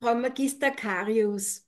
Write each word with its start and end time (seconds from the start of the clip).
Frau 0.00 0.14
Magister 0.14 0.70
Karius, 0.70 1.66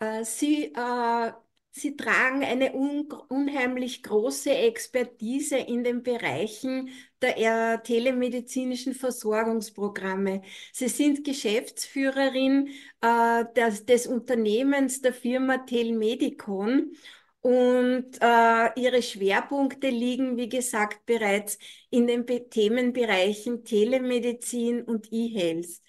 äh, 0.00 0.24
Sie, 0.24 0.72
äh, 0.74 1.32
Sie 1.72 1.96
tragen 1.96 2.42
eine 2.44 2.72
un 2.74 3.06
unheimlich 3.28 4.02
große 4.02 4.50
Expertise 4.50 5.56
in 5.58 5.84
den 5.84 6.02
Bereichen 6.02 6.90
der 7.22 7.38
äh, 7.74 7.82
telemedizinischen 7.82 8.94
Versorgungsprogramme. 8.94 10.42
Sie 10.72 10.88
sind 10.88 11.24
Geschäftsführerin 11.24 12.70
äh, 13.00 13.44
des, 13.54 13.86
des 13.86 14.06
Unternehmens 14.08 15.00
der 15.00 15.14
Firma 15.14 15.58
Telmedicon 15.58 16.92
und 17.40 18.18
äh, 18.20 18.80
Ihre 18.80 19.00
Schwerpunkte 19.02 19.88
liegen, 19.90 20.36
wie 20.36 20.48
gesagt, 20.48 21.06
bereits 21.06 21.58
in 21.90 22.06
den 22.08 22.26
Be 22.26 22.48
Themenbereichen 22.48 23.64
Telemedizin 23.64 24.82
und 24.82 25.12
E-Health. 25.12 25.80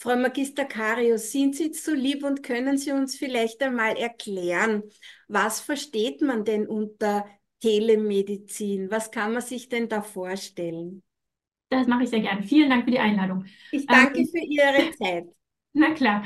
Frau 0.00 0.14
Magister 0.14 0.64
Karius, 0.64 1.32
sind 1.32 1.56
Sie 1.56 1.74
so 1.74 1.92
lieb 1.92 2.22
und 2.22 2.44
können 2.44 2.78
Sie 2.78 2.92
uns 2.92 3.16
vielleicht 3.16 3.60
einmal 3.64 3.96
erklären, 3.96 4.84
was 5.26 5.58
versteht 5.58 6.22
man 6.22 6.44
denn 6.44 6.68
unter 6.68 7.26
Telemedizin? 7.60 8.92
Was 8.92 9.10
kann 9.10 9.32
man 9.32 9.42
sich 9.42 9.68
denn 9.68 9.88
da 9.88 10.02
vorstellen? 10.02 11.02
Das 11.68 11.88
mache 11.88 12.04
ich 12.04 12.10
sehr 12.10 12.20
gern. 12.20 12.44
Vielen 12.44 12.70
Dank 12.70 12.84
für 12.84 12.92
die 12.92 13.00
Einladung. 13.00 13.46
Ich 13.72 13.86
danke 13.86 14.20
ähm, 14.20 14.28
für 14.28 14.38
Ihre 14.38 14.90
Zeit. 15.02 15.26
Na 15.72 15.92
klar. 15.94 16.22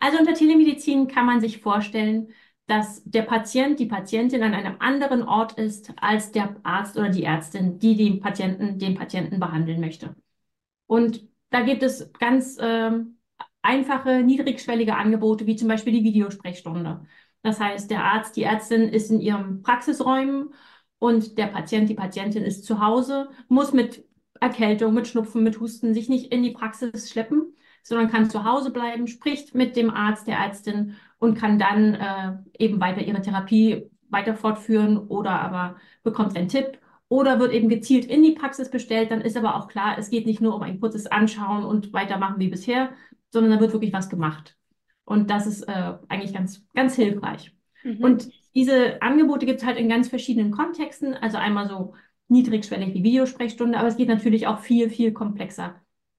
Also 0.00 0.18
unter 0.18 0.34
Telemedizin 0.34 1.06
kann 1.06 1.24
man 1.24 1.40
sich 1.40 1.58
vorstellen, 1.58 2.32
dass 2.66 3.00
der 3.04 3.22
Patient, 3.22 3.78
die 3.78 3.86
Patientin 3.86 4.42
an 4.42 4.54
einem 4.54 4.74
anderen 4.80 5.22
Ort 5.22 5.52
ist 5.52 5.92
als 5.98 6.32
der 6.32 6.56
Arzt 6.64 6.96
oder 6.96 7.10
die 7.10 7.22
Ärztin, 7.22 7.78
die 7.78 7.94
den 7.94 8.18
Patienten, 8.18 8.80
den 8.80 8.96
Patienten 8.96 9.38
behandeln 9.38 9.80
möchte. 9.80 10.16
Und 10.86 11.28
da 11.54 11.60
gibt 11.60 11.84
es 11.84 12.12
ganz 12.14 12.58
ähm, 12.60 13.16
einfache, 13.62 14.24
niedrigschwellige 14.24 14.96
Angebote, 14.96 15.46
wie 15.46 15.54
zum 15.54 15.68
Beispiel 15.68 15.92
die 15.92 16.02
Videosprechstunde. 16.02 17.06
Das 17.42 17.60
heißt, 17.60 17.92
der 17.92 18.02
Arzt, 18.02 18.34
die 18.34 18.42
Ärztin 18.42 18.88
ist 18.88 19.12
in 19.12 19.20
ihren 19.20 19.62
Praxisräumen 19.62 20.52
und 20.98 21.38
der 21.38 21.46
Patient, 21.46 21.88
die 21.88 21.94
Patientin 21.94 22.42
ist 22.42 22.64
zu 22.64 22.80
Hause, 22.80 23.28
muss 23.46 23.72
mit 23.72 24.04
Erkältung, 24.40 24.94
mit 24.94 25.06
Schnupfen, 25.06 25.44
mit 25.44 25.60
Husten 25.60 25.94
sich 25.94 26.08
nicht 26.08 26.32
in 26.32 26.42
die 26.42 26.50
Praxis 26.50 27.08
schleppen, 27.08 27.54
sondern 27.84 28.10
kann 28.10 28.28
zu 28.28 28.42
Hause 28.42 28.72
bleiben, 28.72 29.06
spricht 29.06 29.54
mit 29.54 29.76
dem 29.76 29.90
Arzt, 29.90 30.26
der 30.26 30.38
Ärztin 30.38 30.96
und 31.18 31.38
kann 31.38 31.60
dann 31.60 31.94
äh, 31.94 32.36
eben 32.58 32.80
weiter 32.80 33.02
ihre 33.02 33.22
Therapie 33.22 33.88
weiter 34.10 34.34
fortführen 34.34 34.98
oder 34.98 35.40
aber 35.40 35.76
bekommt 36.02 36.36
einen 36.36 36.48
Tipp 36.48 36.80
oder 37.08 37.38
wird 37.38 37.52
eben 37.52 37.68
gezielt 37.68 38.06
in 38.06 38.22
die 38.22 38.32
Praxis 38.32 38.70
bestellt. 38.70 39.10
Dann 39.10 39.20
ist 39.20 39.36
aber 39.36 39.56
auch 39.56 39.68
klar, 39.68 39.96
es 39.98 40.10
geht 40.10 40.26
nicht 40.26 40.40
nur 40.40 40.54
um 40.54 40.62
ein 40.62 40.80
kurzes 40.80 41.06
Anschauen 41.06 41.64
und 41.64 41.92
weitermachen 41.92 42.38
wie 42.38 42.48
bisher, 42.48 42.90
sondern 43.30 43.52
da 43.52 43.60
wird 43.60 43.72
wirklich 43.72 43.92
was 43.92 44.08
gemacht. 44.08 44.56
Und 45.04 45.30
das 45.30 45.46
ist 45.46 45.62
äh, 45.62 45.94
eigentlich 46.08 46.32
ganz, 46.32 46.66
ganz 46.74 46.96
hilfreich. 46.96 47.54
Mhm. 47.82 47.98
Und 47.98 48.28
diese 48.54 49.02
Angebote 49.02 49.46
gibt 49.46 49.60
es 49.60 49.66
halt 49.66 49.78
in 49.78 49.88
ganz 49.88 50.08
verschiedenen 50.08 50.50
Kontexten. 50.50 51.14
Also 51.14 51.36
einmal 51.36 51.68
so 51.68 51.94
niedrigschwellig 52.28 52.94
wie 52.94 53.04
Videosprechstunde, 53.04 53.78
aber 53.78 53.88
es 53.88 53.96
geht 53.96 54.08
natürlich 54.08 54.46
auch 54.46 54.60
viel, 54.60 54.88
viel 54.88 55.12
komplexer. 55.12 55.74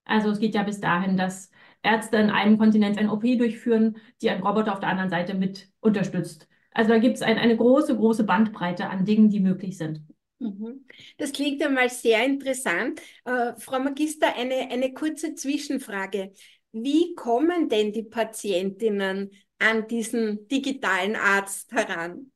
Also 0.06 0.30
es 0.30 0.40
geht 0.40 0.54
ja 0.54 0.64
bis 0.64 0.80
dahin, 0.80 1.18
dass 1.18 1.50
Ärzte 1.82 2.18
in 2.18 2.30
einem 2.30 2.58
Kontinent 2.58 2.98
ein 2.98 3.10
OP 3.10 3.24
durchführen, 3.24 3.98
die 4.22 4.30
ein 4.30 4.44
Roboter 4.44 4.74
auf 4.74 4.80
der 4.80 4.90
anderen 4.90 5.10
Seite 5.10 5.34
mit 5.34 5.70
unterstützt. 5.80 6.48
Also 6.72 6.92
da 6.92 7.00
gibt 7.00 7.16
es 7.16 7.22
ein, 7.22 7.38
eine 7.38 7.58
große, 7.58 7.96
große 7.96 8.24
Bandbreite 8.24 8.88
an 8.90 9.06
Dingen, 9.06 9.30
die 9.30 9.40
möglich 9.40 9.78
sind. 9.78 10.02
Mhm. 10.40 10.86
Das 11.18 11.32
klingt 11.32 11.64
einmal 11.64 11.90
sehr 11.90 12.26
interessant. 12.26 13.02
Äh, 13.24 13.54
Frau 13.58 13.80
Magister, 13.80 14.36
eine, 14.36 14.70
eine 14.70 14.94
kurze 14.94 15.36
Zwischenfrage. 15.36 16.34
Wie 16.72 17.16
kommen 17.16 17.70
denn 17.70 17.94
die 17.94 18.04
Patientinnen 18.04 19.32
an 19.60 19.88
diesen 19.88 20.48
digitalen 20.50 21.16
Arzt 21.16 21.72
heran? 21.72 22.32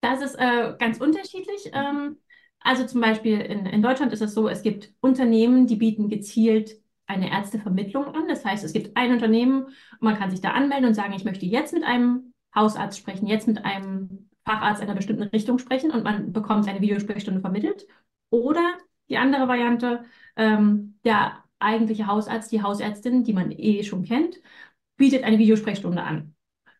Das 0.00 0.22
ist 0.22 0.34
äh, 0.36 0.74
ganz 0.78 0.98
unterschiedlich. 0.98 1.70
Ähm, 1.74 2.18
also 2.60 2.86
zum 2.86 3.02
Beispiel 3.02 3.38
in, 3.38 3.66
in 3.66 3.82
Deutschland 3.82 4.12
ist 4.12 4.22
es 4.22 4.32
so, 4.32 4.48
es 4.48 4.62
gibt 4.62 4.94
Unternehmen, 5.00 5.66
die 5.66 5.76
bieten 5.76 6.08
gezielt 6.08 6.80
eine 7.06 7.30
Ärztevermittlung 7.30 8.06
an. 8.06 8.28
Das 8.28 8.44
heißt, 8.44 8.64
es 8.64 8.72
gibt 8.72 8.96
ein 8.96 9.12
Unternehmen 9.12 9.66
man 10.00 10.16
kann 10.18 10.30
sich 10.30 10.40
da 10.40 10.52
anmelden 10.52 10.86
und 10.86 10.94
sagen, 10.94 11.12
ich 11.12 11.24
möchte 11.24 11.44
jetzt 11.44 11.74
mit 11.74 11.84
einem 11.84 12.32
Hausarzt 12.54 12.98
sprechen, 12.98 13.26
jetzt 13.26 13.46
mit 13.46 13.64
einem 13.64 14.29
Facharzt 14.44 14.82
einer 14.82 14.94
bestimmten 14.94 15.24
Richtung 15.24 15.58
sprechen 15.58 15.90
und 15.90 16.04
man 16.04 16.32
bekommt 16.32 16.68
eine 16.68 16.80
Videosprechstunde 16.80 17.40
vermittelt. 17.40 17.86
Oder 18.30 18.78
die 19.08 19.18
andere 19.18 19.48
Variante, 19.48 20.04
ähm, 20.36 20.98
der 21.04 21.44
eigentliche 21.58 22.06
Hausarzt, 22.06 22.50
die 22.52 22.62
Hausärztin, 22.62 23.24
die 23.24 23.32
man 23.32 23.50
eh 23.52 23.82
schon 23.82 24.04
kennt, 24.04 24.40
bietet 24.96 25.24
eine 25.24 25.38
Videosprechstunde 25.38 26.02
an. 26.02 26.34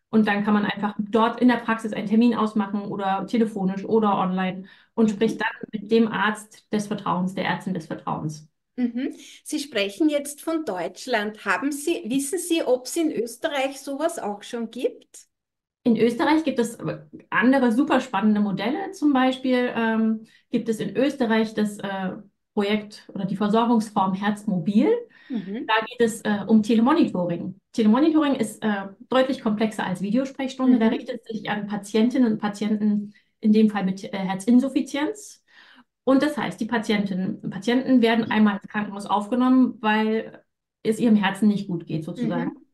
Und 0.09 0.27
dann 0.27 0.43
kann 0.43 0.53
man 0.53 0.65
einfach 0.65 0.95
dort 0.99 1.39
in 1.39 1.47
der 1.47 1.55
Praxis 1.55 1.93
einen 1.93 2.07
Termin 2.07 2.35
ausmachen 2.35 2.81
oder 2.81 3.25
telefonisch 3.27 3.85
oder 3.85 4.17
online 4.17 4.65
und 4.93 5.05
mhm. 5.05 5.15
spricht 5.15 5.39
dann 5.39 5.47
mit 5.71 5.89
dem 5.89 6.07
Arzt 6.09 6.71
des 6.73 6.87
Vertrauens, 6.87 7.33
der 7.33 7.45
Ärztin 7.45 7.73
des 7.73 7.87
Vertrauens. 7.87 8.47
Mhm. 8.75 9.15
Sie 9.43 9.59
sprechen 9.59 10.09
jetzt 10.09 10.41
von 10.41 10.65
Deutschland. 10.65 11.45
Haben 11.45 11.71
Sie, 11.71 12.03
wissen 12.05 12.39
Sie, 12.39 12.63
ob 12.63 12.85
es 12.85 12.97
in 12.97 13.11
Österreich 13.11 13.79
sowas 13.79 14.19
auch 14.19 14.43
schon 14.43 14.69
gibt? 14.69 15.30
In 15.83 15.97
Österreich 15.97 16.43
gibt 16.43 16.59
es 16.59 16.77
andere 17.29 17.71
super 17.71 18.01
spannende 18.01 18.39
Modelle. 18.39 18.91
Zum 18.91 19.13
Beispiel 19.13 19.71
ähm, 19.75 20.25
gibt 20.51 20.69
es 20.69 20.79
in 20.79 20.95
Österreich 20.95 21.55
das 21.55 21.79
äh, 21.79 22.11
Projekt 22.53 23.09
oder 23.13 23.25
die 23.25 23.35
Versorgungsform 23.35 24.13
Herzmobil. 24.13 24.89
Mhm. 25.29 25.65
Da 25.65 25.85
geht 25.85 25.99
es 26.01 26.21
äh, 26.21 26.45
um 26.45 26.61
Telemonitoring. 26.61 27.59
Telemonitoring 27.71 28.35
ist 28.35 28.63
äh, 28.63 28.89
deutlich 29.09 29.41
komplexer 29.41 29.85
als 29.85 30.01
Videosprechstunde. 30.01 30.75
Mhm. 30.75 30.79
Da 30.79 30.87
richtet 30.87 31.21
es 31.21 31.27
sich 31.27 31.49
an 31.49 31.65
Patientinnen 31.65 32.33
und 32.33 32.37
Patienten, 32.39 33.13
in 33.39 33.51
dem 33.51 33.69
Fall 33.71 33.83
mit 33.83 34.03
äh, 34.03 34.17
Herzinsuffizienz. 34.17 35.43
Und 36.03 36.21
das 36.21 36.37
heißt, 36.37 36.59
die 36.59 36.65
Patientinnen 36.65 37.39
und 37.39 37.49
Patienten 37.49 38.03
werden 38.03 38.29
einmal 38.29 38.57
ins 38.57 38.67
Krankenhaus 38.67 39.07
aufgenommen, 39.07 39.77
weil 39.81 40.43
es 40.83 40.99
ihrem 40.99 41.15
Herzen 41.15 41.47
nicht 41.47 41.67
gut 41.67 41.87
geht, 41.87 42.03
sozusagen. 42.03 42.51
Mhm. 42.51 42.65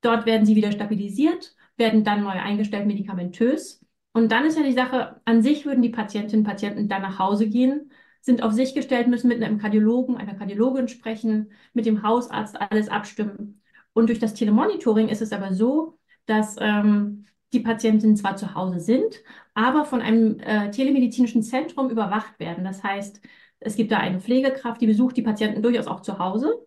Dort 0.00 0.26
werden 0.26 0.46
sie 0.46 0.56
wieder 0.56 0.70
stabilisiert 0.70 1.56
werden 1.82 2.04
dann 2.04 2.22
neu 2.22 2.30
eingestellt 2.30 2.86
medikamentös. 2.86 3.84
Und 4.12 4.30
dann 4.30 4.46
ist 4.46 4.56
ja 4.56 4.62
die 4.62 4.72
Sache, 4.72 5.20
an 5.24 5.42
sich 5.42 5.66
würden 5.66 5.82
die 5.82 5.88
Patientinnen 5.88 6.44
und 6.44 6.50
Patienten 6.50 6.88
dann 6.88 7.02
nach 7.02 7.18
Hause 7.18 7.48
gehen, 7.48 7.90
sind 8.20 8.42
auf 8.42 8.52
sich 8.52 8.74
gestellt, 8.74 9.08
müssen 9.08 9.26
mit 9.28 9.42
einem 9.42 9.58
Kardiologen, 9.58 10.16
einer 10.16 10.34
Kardiologin 10.34 10.86
sprechen, 10.86 11.50
mit 11.72 11.86
dem 11.86 12.04
Hausarzt 12.04 12.60
alles 12.60 12.88
abstimmen. 12.88 13.60
Und 13.94 14.08
durch 14.08 14.20
das 14.20 14.34
Telemonitoring 14.34 15.08
ist 15.08 15.22
es 15.22 15.32
aber 15.32 15.52
so, 15.52 15.98
dass 16.26 16.56
ähm, 16.60 17.26
die 17.52 17.60
Patientinnen 17.60 18.16
zwar 18.16 18.36
zu 18.36 18.54
Hause 18.54 18.78
sind, 18.78 19.20
aber 19.54 19.84
von 19.84 20.00
einem 20.00 20.38
äh, 20.38 20.70
telemedizinischen 20.70 21.42
Zentrum 21.42 21.90
überwacht 21.90 22.38
werden. 22.38 22.64
Das 22.64 22.84
heißt, 22.84 23.20
es 23.58 23.76
gibt 23.76 23.90
da 23.90 23.98
eine 23.98 24.20
Pflegekraft, 24.20 24.80
die 24.80 24.86
besucht 24.86 25.16
die 25.16 25.22
Patienten 25.22 25.62
durchaus 25.62 25.88
auch 25.88 26.00
zu 26.00 26.18
Hause, 26.20 26.64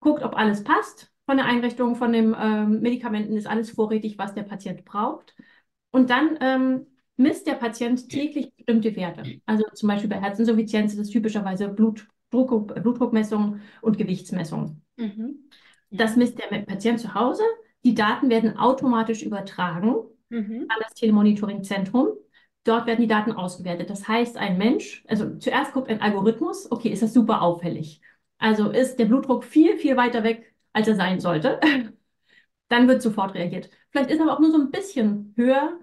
guckt, 0.00 0.22
ob 0.24 0.36
alles 0.36 0.64
passt, 0.64 1.11
von 1.26 1.36
der 1.36 1.46
Einrichtung, 1.46 1.96
von 1.96 2.12
den 2.12 2.34
ähm, 2.38 2.80
Medikamenten 2.80 3.36
ist 3.36 3.46
alles 3.46 3.70
vorrätig, 3.70 4.18
was 4.18 4.34
der 4.34 4.42
Patient 4.42 4.84
braucht. 4.84 5.34
Und 5.90 6.10
dann 6.10 6.38
ähm, 6.40 6.86
misst 7.16 7.46
der 7.46 7.54
Patient 7.54 8.08
täglich 8.08 8.52
bestimmte 8.56 8.94
Werte. 8.96 9.40
Also 9.46 9.64
zum 9.74 9.88
Beispiel 9.88 10.08
bei 10.08 10.20
Herzinsuffizienz 10.20 10.94
ist 10.94 10.98
es 10.98 11.10
typischerweise 11.10 11.68
Blutdruck, 11.68 12.74
Blutdruckmessung 12.82 13.60
und 13.80 13.98
Gewichtsmessung. 13.98 14.82
Mhm. 14.96 15.48
Das 15.90 16.16
misst 16.16 16.38
der 16.38 16.58
Patient 16.60 17.00
zu 17.00 17.14
Hause. 17.14 17.42
Die 17.84 17.94
Daten 17.94 18.30
werden 18.30 18.56
automatisch 18.56 19.22
übertragen 19.22 19.96
mhm. 20.30 20.66
an 20.68 20.78
das 20.82 20.94
Telemonitoring-Zentrum. 20.94 22.08
Dort 22.64 22.86
werden 22.86 23.00
die 23.00 23.08
Daten 23.08 23.32
ausgewertet. 23.32 23.90
Das 23.90 24.06
heißt, 24.06 24.36
ein 24.36 24.56
Mensch, 24.56 25.04
also 25.08 25.36
zuerst 25.36 25.72
guckt 25.72 25.88
ein 25.88 26.00
Algorithmus, 26.00 26.70
okay, 26.70 26.90
ist 26.90 27.02
das 27.02 27.12
super 27.12 27.42
auffällig. 27.42 28.00
Also 28.38 28.70
ist 28.70 28.96
der 28.96 29.06
Blutdruck 29.06 29.44
viel, 29.44 29.76
viel 29.76 29.96
weiter 29.96 30.22
weg 30.22 30.51
als 30.72 30.88
er 30.88 30.96
sein 30.96 31.20
sollte, 31.20 31.60
dann 32.68 32.88
wird 32.88 33.02
sofort 33.02 33.34
reagiert. 33.34 33.70
Vielleicht 33.90 34.10
ist 34.10 34.18
er 34.18 34.24
aber 34.24 34.34
auch 34.34 34.40
nur 34.40 34.50
so 34.52 34.58
ein 34.58 34.70
bisschen 34.70 35.34
höher, 35.36 35.78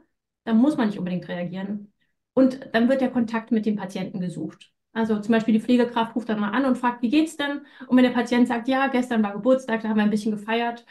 dann 0.46 0.58
muss 0.58 0.78
man 0.78 0.88
nicht 0.88 1.00
unbedingt 1.00 1.28
reagieren. 1.28 1.94
Und 2.34 2.70
dann 2.74 2.90
wird 2.90 3.02
der 3.02 3.12
Kontakt 3.12 3.52
mit 3.52 3.66
dem 3.66 3.76
Patienten 3.76 4.20
gesucht. 4.22 4.72
Also 4.94 5.20
zum 5.20 5.34
Beispiel 5.34 5.54
die 5.54 5.60
Pflegekraft 5.62 6.16
ruft 6.16 6.30
dann 6.30 6.40
mal 6.40 6.52
an 6.52 6.66
und 6.66 6.78
fragt, 6.78 7.02
wie 7.02 7.10
geht's 7.10 7.38
denn? 7.38 7.62
Und 7.88 7.98
wenn 7.98 8.04
der 8.04 8.12
Patient 8.12 8.48
sagt, 8.48 8.68
ja, 8.68 8.88
gestern 8.88 9.22
war 9.24 9.34
Geburtstag, 9.34 9.82
da 9.82 9.90
haben 9.90 9.98
wir 9.98 10.04
ein 10.04 10.10
bisschen 10.10 10.32
gefeiert, 10.32 10.86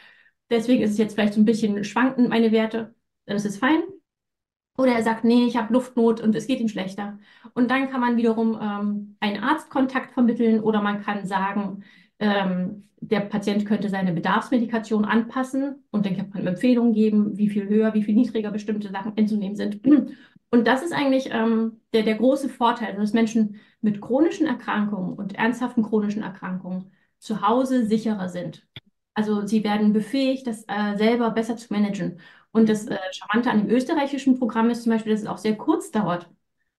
deswegen 0.49 0.83
ist 0.83 0.91
es 0.91 0.97
jetzt 0.97 1.15
vielleicht 1.15 1.33
so 1.33 1.41
ein 1.41 1.45
bisschen 1.45 1.83
schwankend, 1.83 2.29
meine 2.29 2.51
Werte, 2.51 2.95
dann 3.25 3.35
ist 3.37 3.45
es 3.45 3.57
fein. 3.57 3.81
Oder 4.77 4.93
er 4.93 5.03
sagt, 5.03 5.25
nee, 5.25 5.45
ich 5.45 5.57
habe 5.57 5.73
Luftnot 5.73 6.21
und 6.21 6.33
es 6.35 6.47
geht 6.47 6.61
ihm 6.61 6.69
schlechter. 6.69 7.19
Und 7.53 7.69
dann 7.69 7.89
kann 7.89 7.99
man 7.99 8.15
wiederum 8.15 8.57
ähm, 8.61 9.17
einen 9.19 9.43
Arztkontakt 9.43 10.13
vermitteln 10.13 10.61
oder 10.61 10.81
man 10.81 11.03
kann 11.03 11.25
sagen, 11.25 11.83
ähm, 12.19 12.89
der 13.01 13.21
Patient 13.21 13.65
könnte 13.65 13.89
seine 13.89 14.13
Bedarfsmedikation 14.13 15.05
anpassen 15.05 15.83
und 15.91 16.05
dann 16.05 16.17
kann 16.17 16.29
man 16.33 16.47
Empfehlungen 16.47 16.93
geben, 16.93 17.37
wie 17.37 17.49
viel 17.49 17.67
höher, 17.67 17.93
wie 17.93 18.03
viel 18.03 18.15
niedriger 18.15 18.51
bestimmte 18.51 18.89
Sachen 18.89 19.13
einzunehmen 19.17 19.55
sind. 19.55 19.81
Und 20.51 20.65
das 20.65 20.81
ist 20.81 20.93
eigentlich 20.93 21.29
ähm, 21.31 21.79
der, 21.93 22.01
der 22.01 22.15
große 22.15 22.49
Vorteil, 22.49 22.95
dass 22.95 23.13
Menschen 23.13 23.59
mit 23.81 24.01
chronischen 24.01 24.47
Erkrankungen 24.47 25.13
und 25.13 25.35
ernsthaften 25.35 25.83
chronischen 25.83 26.23
Erkrankungen 26.23 26.91
zu 27.19 27.47
Hause 27.47 27.85
sicherer 27.85 28.29
sind. 28.29 28.67
Also 29.13 29.45
sie 29.45 29.63
werden 29.63 29.93
befähigt, 29.93 30.47
das 30.47 30.63
äh, 30.67 30.97
selber 30.97 31.29
besser 31.31 31.55
zu 31.55 31.71
managen. 31.71 32.19
Und 32.51 32.67
das 32.69 32.87
äh, 32.87 32.97
Charmante 33.11 33.51
an 33.51 33.59
dem 33.59 33.69
österreichischen 33.69 34.39
Programm 34.39 34.69
ist 34.69 34.83
zum 34.83 34.91
Beispiel, 34.91 35.11
dass 35.11 35.21
es 35.21 35.27
auch 35.27 35.37
sehr 35.37 35.55
kurz 35.55 35.91
dauert. 35.91 36.29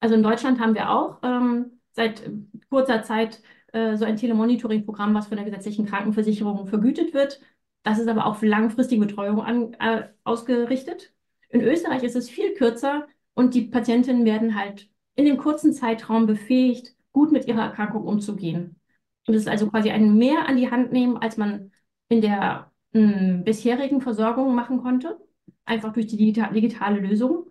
Also 0.00 0.14
in 0.14 0.22
Deutschland 0.22 0.58
haben 0.58 0.74
wir 0.74 0.90
auch 0.90 1.18
ähm, 1.22 1.80
seit 1.92 2.22
kurzer 2.70 3.02
Zeit 3.02 3.42
äh, 3.72 3.96
so 3.96 4.04
ein 4.04 4.16
Telemonitoring-Programm, 4.16 5.14
was 5.14 5.28
von 5.28 5.36
der 5.36 5.44
gesetzlichen 5.44 5.86
Krankenversicherung 5.86 6.66
vergütet 6.66 7.14
wird. 7.14 7.40
Das 7.82 7.98
ist 7.98 8.08
aber 8.08 8.26
auf 8.26 8.42
langfristige 8.42 9.06
Betreuung 9.06 9.40
an, 9.42 9.74
äh, 9.74 10.08
ausgerichtet. 10.24 11.12
In 11.48 11.62
Österreich 11.62 12.02
ist 12.02 12.16
es 12.16 12.30
viel 12.30 12.54
kürzer 12.54 13.06
und 13.34 13.54
die 13.54 13.62
Patientinnen 13.62 14.24
werden 14.24 14.58
halt 14.58 14.88
in 15.14 15.24
dem 15.24 15.38
kurzen 15.38 15.72
Zeitraum 15.72 16.26
befähigt, 16.26 16.94
gut 17.12 17.32
mit 17.32 17.46
ihrer 17.46 17.62
Erkrankung 17.62 18.04
umzugehen. 18.04 18.76
Und 19.26 19.34
es 19.34 19.42
ist 19.42 19.48
also 19.48 19.68
quasi 19.68 19.90
ein 19.90 20.16
Mehr 20.16 20.48
an 20.48 20.56
die 20.56 20.70
Hand 20.70 20.92
nehmen, 20.92 21.16
als 21.16 21.36
man 21.36 21.72
in 22.08 22.20
der 22.20 22.70
mh, 22.92 23.42
bisherigen 23.44 24.00
Versorgung 24.00 24.54
machen 24.54 24.78
konnte, 24.82 25.18
einfach 25.64 25.92
durch 25.92 26.06
die 26.06 26.16
digita 26.16 26.50
digitale 26.52 27.00
Lösung. 27.00 27.50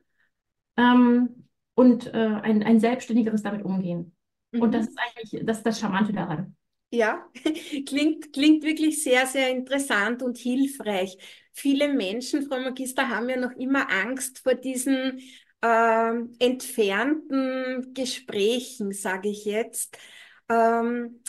Ähm, 0.77 1.48
und 1.75 2.13
äh, 2.13 2.18
ein, 2.18 2.62
ein 2.63 2.80
selbstständigeres 2.80 3.42
damit 3.42 3.63
umgehen. 3.63 4.12
Mhm. 4.51 4.62
Und 4.62 4.74
das 4.74 4.88
ist 4.88 5.00
eigentlich 5.00 5.46
das, 5.46 5.57
ist 5.57 5.66
das 5.66 5.80
Charmante 5.80 6.13
daran. 6.13 6.56
Ja, 6.92 7.30
klingt, 7.86 8.34
klingt 8.34 8.63
wirklich 8.63 9.04
sehr, 9.04 9.28
sehr 9.28 9.50
interessant 9.50 10.24
und 10.24 10.38
hilfreich. 10.38 11.18
Viele 11.54 11.94
Menschen, 11.94 12.48
Frau 12.48 12.60
Magister, 12.60 13.10
haben 13.10 13.30
ja 13.30 13.38
noch 13.38 13.51
immer 13.51 13.92
Angst 13.92 14.40
vor 14.40 14.56
diesen 14.56 15.19
äh, 15.62 16.13
entfernten 16.40 17.94
Gesprächen, 17.94 18.92
sage 18.92 19.30
ich 19.30 19.46
jetzt. 19.46 19.98
Ähm, 20.50 21.22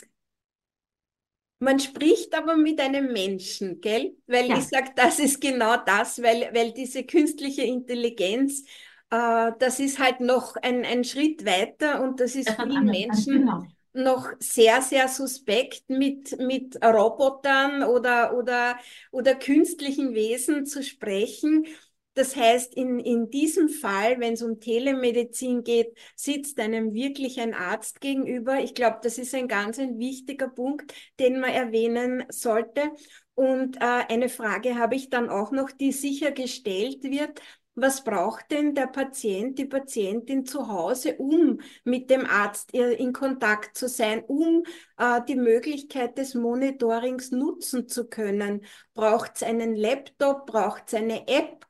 man 1.59 1.79
spricht 1.79 2.33
aber 2.33 2.57
mit 2.57 2.79
einem 2.81 3.13
Menschen, 3.13 3.81
gell? 3.81 4.15
Weil 4.25 4.47
ja. 4.47 4.57
ich 4.57 4.63
sage, 4.63 4.93
das 4.95 5.19
ist 5.19 5.39
genau 5.39 5.77
das, 5.77 6.19
weil, 6.23 6.49
weil 6.53 6.71
diese 6.71 7.03
künstliche 7.03 7.61
Intelligenz, 7.61 8.65
äh, 9.11 9.51
das 9.59 9.79
ist 9.79 9.99
halt 9.99 10.21
noch 10.21 10.55
ein, 10.55 10.85
ein 10.85 11.03
Schritt 11.03 11.45
weiter 11.45 12.01
und 12.01 12.19
das 12.19 12.35
ist 12.35 12.49
das 12.49 12.55
vielen 12.63 12.85
Menschen 12.85 13.33
genau. 13.39 13.63
noch 13.93 14.31
sehr, 14.39 14.81
sehr 14.81 15.07
suspekt, 15.07 15.89
mit, 15.89 16.39
mit 16.39 16.83
Robotern 16.83 17.83
oder, 17.83 18.35
oder, 18.35 18.77
oder 19.11 19.35
künstlichen 19.35 20.13
Wesen 20.15 20.65
zu 20.65 20.81
sprechen. 20.81 21.67
Das 22.13 22.35
heißt, 22.35 22.73
in, 22.75 22.99
in 22.99 23.29
diesem 23.29 23.69
Fall, 23.69 24.19
wenn 24.19 24.33
es 24.33 24.41
um 24.41 24.59
Telemedizin 24.59 25.63
geht, 25.63 25.97
sitzt 26.15 26.59
einem 26.59 26.93
wirklich 26.93 27.39
ein 27.39 27.53
Arzt 27.53 28.01
gegenüber. 28.01 28.59
Ich 28.59 28.73
glaube, 28.73 28.99
das 29.01 29.17
ist 29.17 29.33
ein 29.33 29.47
ganz 29.47 29.79
ein 29.79 29.97
wichtiger 29.97 30.49
Punkt, 30.49 30.93
den 31.19 31.39
man 31.39 31.51
erwähnen 31.51 32.25
sollte. 32.29 32.91
Und 33.33 33.77
äh, 33.77 33.79
eine 34.09 34.27
Frage 34.27 34.75
habe 34.77 34.95
ich 34.95 35.09
dann 35.09 35.29
auch 35.29 35.51
noch, 35.51 35.71
die 35.71 35.93
sichergestellt 35.93 37.03
wird. 37.03 37.41
Was 37.75 38.03
braucht 38.03 38.51
denn 38.51 38.75
der 38.75 38.87
Patient, 38.87 39.57
die 39.57 39.65
Patientin 39.65 40.45
zu 40.45 40.67
Hause, 40.67 41.15
um 41.15 41.61
mit 41.85 42.09
dem 42.09 42.25
Arzt 42.25 42.73
in 42.73 43.13
Kontakt 43.13 43.77
zu 43.77 43.87
sein, 43.87 44.23
um 44.27 44.63
äh, 44.97 45.21
die 45.27 45.35
Möglichkeit 45.37 46.17
des 46.17 46.35
Monitorings 46.35 47.31
nutzen 47.31 47.87
zu 47.87 48.07
können? 48.09 48.65
Braucht 48.93 49.37
es 49.37 49.43
einen 49.43 49.75
Laptop? 49.75 50.47
Braucht 50.47 50.83
es 50.87 50.95
eine 50.95 51.27
App? 51.29 51.65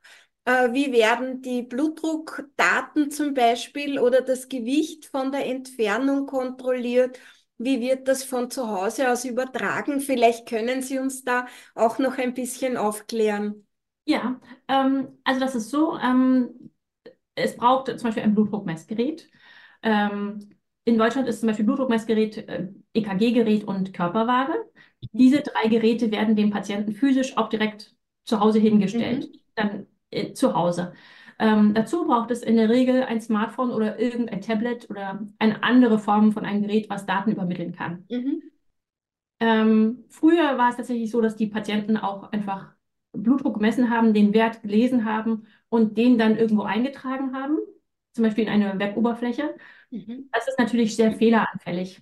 Äh, 0.45 0.74
wie 0.74 0.92
werden 0.92 1.42
die 1.44 1.62
Blutdruckdaten 1.62 3.12
zum 3.12 3.36
Beispiel 3.36 4.00
oder 4.00 4.21
das 4.21 4.50
Gewicht 4.50 5.06
von 5.06 5.31
der 5.31 5.45
Entfernung 5.45 6.25
kontrolliert? 6.25 7.19
Wie 7.59 7.80
wird 7.80 8.07
das 8.07 8.24
von 8.24 8.50
zu 8.50 8.68
Hause 8.68 9.12
aus 9.12 9.24
übertragen? 9.24 10.00
Vielleicht 10.00 10.47
können 10.50 10.81
Sie 10.81 10.97
uns 10.97 11.24
da 11.24 11.45
auch 11.75 12.00
noch 12.00 12.18
ein 12.18 12.33
bisschen 12.33 12.75
aufklären. 12.75 13.68
Ja, 14.06 14.39
ähm, 14.68 15.09
also 15.24 15.39
das 15.39 15.56
ist 15.56 15.69
so, 15.69 15.98
ähm, 15.98 16.71
es 17.36 17.56
braucht 17.57 17.88
zum 17.88 18.00
Beispiel 18.09 18.24
ein 18.24 18.36
Blutdruckmessgerät. 18.36 19.30
Ähm, 19.83 20.50
in 20.86 20.98
Deutschland 20.98 21.27
ist 21.27 21.39
zum 21.42 21.48
Beispiel 21.48 21.65
Blutdruckmessgerät, 21.65 22.38
äh, 22.50 22.68
EKG-Gerät 22.94 23.63
und 23.63 23.94
Körperwaage. 23.94 24.53
Diese 25.12 25.42
drei 25.42 25.68
Geräte 25.68 26.12
werden 26.12 26.36
dem 26.36 26.50
Patienten 26.51 26.94
physisch 26.94 27.38
auch 27.38 27.50
direkt 27.50 27.95
zu 28.25 28.39
Hause 28.39 28.59
hingestellt. 28.59 29.25
Mhm. 29.25 29.39
Dann 29.56 29.88
äh, 30.12 30.33
zu 30.33 30.54
Hause. 30.56 30.94
Ähm, 31.39 31.74
dazu 31.74 32.06
braucht 32.06 32.31
es 32.31 32.44
in 32.44 32.56
der 32.57 32.69
Regel 32.69 33.04
ein 33.04 33.21
Smartphone 33.21 33.71
oder 33.71 34.00
irgendein 34.00 34.42
Tablet 34.42 34.89
oder 34.89 35.27
eine 35.39 35.63
andere 35.63 36.00
Form 36.00 36.31
von 36.31 36.45
einem 36.45 36.62
Gerät, 36.63 36.89
was 36.89 37.06
Daten 37.06 37.31
übermitteln 37.31 37.74
kann. 37.74 38.06
Mhm. 38.09 38.42
Ähm, 39.39 40.06
früher 40.09 40.57
war 40.57 40.69
es 40.69 40.77
tatsächlich 40.77 41.09
so, 41.12 41.19
dass 41.21 41.36
die 41.36 41.47
Patienten 41.47 41.97
auch 41.97 42.31
einfach 42.31 42.74
Blutdruck 43.13 43.56
gemessen 43.56 43.90
haben, 43.90 44.13
den 44.13 44.34
Wert 44.34 44.62
gelesen 44.62 45.06
haben 45.06 45.46
und 45.69 45.98
den 45.98 46.18
dann 46.18 46.38
irgendwo 46.38 46.63
eingetragen 46.63 47.36
haben, 47.36 47.58
zum 48.13 48.24
Beispiel 48.24 48.46
in 48.46 48.50
eine 48.50 48.80
Weboberfläche. 48.80 49.56
Mhm. 49.90 50.30
Das 50.31 50.48
ist 50.48 50.60
natürlich 50.60 50.96
sehr 50.96 51.12
fehleranfällig. 51.12 52.02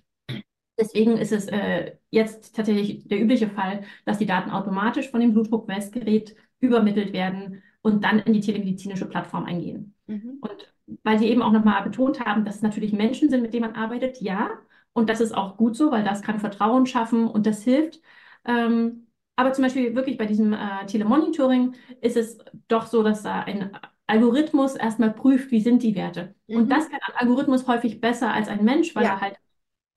Deswegen 0.78 1.18
ist 1.18 1.32
es 1.32 1.46
äh, 1.48 1.96
jetzt 2.10 2.56
tatsächlich 2.56 3.06
der 3.06 3.20
übliche 3.20 3.48
Fall, 3.48 3.82
dass 4.06 4.18
die 4.18 4.26
Daten 4.26 4.50
automatisch 4.50 5.10
von 5.10 5.20
dem 5.20 5.32
Blutdruckmessgerät 5.32 6.34
übermittelt 6.60 7.12
werden 7.12 7.62
und 7.82 8.04
dann 8.04 8.18
in 8.20 8.32
die 8.32 8.40
telemedizinische 8.40 9.06
Plattform 9.06 9.44
eingehen. 9.44 9.94
Mhm. 10.06 10.38
Und 10.40 10.72
weil 11.02 11.18
Sie 11.18 11.26
eben 11.26 11.42
auch 11.42 11.52
nochmal 11.52 11.82
betont 11.82 12.20
haben, 12.24 12.44
dass 12.44 12.56
es 12.56 12.62
natürlich 12.62 12.92
Menschen 12.92 13.28
sind, 13.28 13.42
mit 13.42 13.52
denen 13.52 13.70
man 13.70 13.74
arbeitet, 13.74 14.20
ja. 14.20 14.50
Und 14.92 15.08
das 15.08 15.20
ist 15.20 15.32
auch 15.32 15.56
gut 15.56 15.76
so, 15.76 15.90
weil 15.90 16.02
das 16.02 16.22
kann 16.22 16.40
Vertrauen 16.40 16.86
schaffen 16.86 17.28
und 17.28 17.46
das 17.46 17.62
hilft. 17.62 18.00
Ähm, 18.44 19.06
aber 19.40 19.54
zum 19.54 19.62
Beispiel 19.62 19.94
wirklich 19.94 20.18
bei 20.18 20.26
diesem 20.26 20.52
äh, 20.52 20.84
Telemonitoring 20.86 21.74
ist 22.02 22.18
es 22.18 22.36
doch 22.68 22.86
so, 22.86 23.02
dass 23.02 23.22
da 23.22 23.40
ein 23.40 23.70
Algorithmus 24.06 24.76
erstmal 24.76 25.14
prüft, 25.14 25.50
wie 25.50 25.62
sind 25.62 25.82
die 25.82 25.94
Werte. 25.94 26.34
Mhm. 26.46 26.56
Und 26.56 26.70
das 26.70 26.90
kann 26.90 27.00
ein 27.06 27.16
Algorithmus 27.16 27.66
häufig 27.66 28.02
besser 28.02 28.34
als 28.34 28.48
ein 28.48 28.64
Mensch, 28.64 28.94
weil 28.94 29.04
ja. 29.04 29.14
er 29.14 29.20
halt 29.22 29.36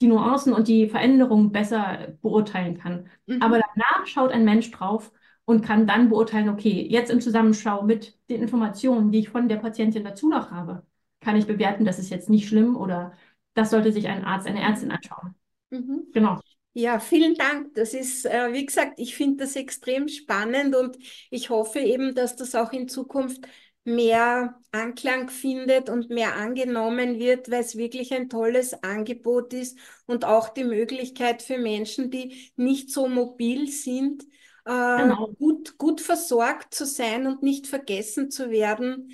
die 0.01 0.07
Nuancen 0.07 0.54
und 0.54 0.69
die 0.69 0.88
Veränderungen 0.88 1.51
besser 1.51 2.16
beurteilen 2.22 2.78
kann. 2.78 3.10
Mhm. 3.25 3.42
Aber 3.42 3.60
danach 3.60 4.07
schaut 4.07 4.31
ein 4.31 4.45
Mensch 4.45 4.72
drauf 4.72 5.12
und 5.44 5.62
kann 5.62 5.88
dann 5.88 6.07
beurteilen, 6.07 6.48
okay, 6.48 6.88
jetzt 6.90 7.12
im 7.12 7.19
Zusammenschau 7.19 7.81
mit 7.81 8.18
den 8.30 8.42
Informationen, 8.42 9.12
die 9.12 9.19
ich 9.19 9.30
von 9.30 9.50
der 9.50 9.57
Patientin 9.57 10.06
dazu 10.06 10.30
noch 10.30 10.51
habe, 10.51 10.86
kann 11.19 11.36
ich 11.36 11.48
bewerten, 11.48 11.84
das 11.84 12.00
ist 12.00 12.10
jetzt 12.10 12.30
nicht 12.30 12.48
schlimm 12.48 12.78
oder 12.78 13.12
das 13.56 13.72
sollte 13.72 13.92
sich 13.92 14.07
ein 14.07 14.24
Arzt, 14.24 14.48
eine 14.48 14.62
Ärztin 14.62 14.92
anschauen. 14.92 15.36
Mhm. 15.69 16.07
Genau. 16.13 16.40
Ja, 16.75 16.99
vielen 16.99 17.35
Dank. 17.35 17.75
Das 17.75 17.93
ist, 17.93 18.25
äh, 18.25 18.51
wie 18.51 18.65
gesagt, 18.65 18.99
ich 18.99 19.15
finde 19.15 19.43
das 19.43 19.55
extrem 19.55 20.07
spannend 20.07 20.75
und 20.75 20.97
ich 21.29 21.49
hoffe 21.51 21.79
eben, 21.79 22.15
dass 22.15 22.35
das 22.35 22.55
auch 22.55 22.71
in 22.71 22.87
Zukunft 22.89 23.45
mehr 23.85 24.59
Anklang 24.71 25.30
findet 25.30 25.89
und 25.89 26.09
mehr 26.09 26.35
angenommen 26.35 27.19
wird, 27.19 27.51
weil 27.51 27.61
es 27.61 27.77
wirklich 27.77 28.13
ein 28.13 28.30
tolles 28.30 28.81
Angebot 28.81 29.53
ist 29.53 29.77
und 30.07 30.25
auch 30.25 30.49
die 30.49 30.63
Möglichkeit 30.63 31.44
für 31.44 31.57
Menschen, 31.57 32.09
die 32.09 32.51
nicht 32.56 32.89
so 32.89 33.07
mobil 33.07 33.68
sind, 33.69 34.23
äh, 34.65 34.97
genau. 34.97 35.27
gut, 35.37 35.77
gut 35.77 36.01
versorgt 36.01 36.73
zu 36.73 36.85
sein 36.85 37.27
und 37.27 37.44
nicht 37.44 37.68
vergessen 37.68 38.31
zu 38.31 38.49
werden 38.49 39.11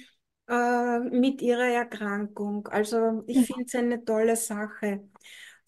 äh, 0.47 0.99
mit 0.99 1.41
ihrer 1.41 1.67
Erkrankung. 1.67 2.67
Also 2.67 3.23
ich 3.27 3.37
ja. 3.37 3.43
finde 3.43 3.63
es 3.65 3.75
eine 3.75 4.05
tolle 4.05 4.35
Sache. 4.35 5.09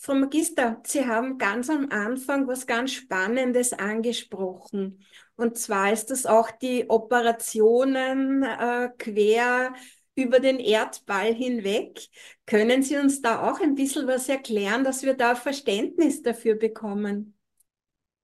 Frau 0.04 0.16
Magister, 0.16 0.82
Sie 0.84 1.06
haben 1.06 1.38
ganz 1.38 1.70
am 1.70 1.90
Anfang 1.92 2.48
was 2.48 2.66
ganz 2.66 2.92
Spannendes 2.92 3.72
angesprochen. 3.72 5.06
Und 5.36 5.60
zwar 5.60 5.94
ist 5.94 6.10
das 6.10 6.26
auch 6.26 6.50
die 6.50 6.90
Operationen 6.90 8.42
äh, 8.42 8.90
quer 8.98 9.76
über 10.16 10.40
den 10.40 10.58
Erdball 10.58 11.36
hinweg. 11.36 12.00
Können 12.48 12.82
Sie 12.82 12.98
uns 12.98 13.22
da 13.22 13.48
auch 13.48 13.60
ein 13.60 13.76
bisschen 13.76 14.08
was 14.08 14.28
erklären, 14.28 14.84
dass 14.84 15.04
wir 15.04 15.14
da 15.14 15.36
Verständnis 15.36 16.24
dafür 16.24 16.56
bekommen? 16.56 17.36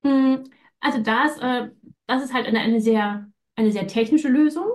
Hm, 0.04 0.46
also 0.80 1.00
das, 1.04 1.38
äh, 1.38 1.70
das 2.08 2.24
ist 2.24 2.34
halt 2.34 2.48
eine, 2.48 2.60
eine, 2.60 2.82
sehr, 2.82 3.30
eine 3.56 3.72
sehr 3.72 3.86
technische 3.86 4.30
Lösung. 4.30 4.72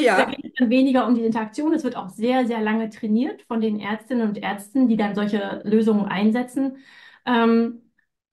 Ja. 0.00 0.24
Da 0.24 0.24
geht 0.30 0.44
es 0.44 0.52
dann 0.58 0.70
weniger 0.70 1.06
um 1.06 1.14
die 1.14 1.24
Interaktion. 1.24 1.72
Es 1.72 1.84
wird 1.84 1.96
auch 1.96 2.08
sehr, 2.08 2.46
sehr 2.46 2.60
lange 2.60 2.90
trainiert 2.90 3.42
von 3.42 3.60
den 3.60 3.80
Ärztinnen 3.80 4.28
und 4.28 4.38
Ärzten, 4.38 4.88
die 4.88 4.96
dann 4.96 5.14
solche 5.14 5.60
Lösungen 5.64 6.06
einsetzen. 6.06 6.78
Ähm, 7.26 7.82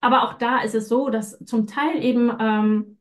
aber 0.02 0.24
auch 0.24 0.34
da 0.34 0.62
ist 0.62 0.76
es 0.76 0.88
so, 0.88 1.10
dass 1.10 1.38
zum 1.46 1.68
Teil 1.68 2.04
eben 2.04 2.32
ähm, 2.40 2.98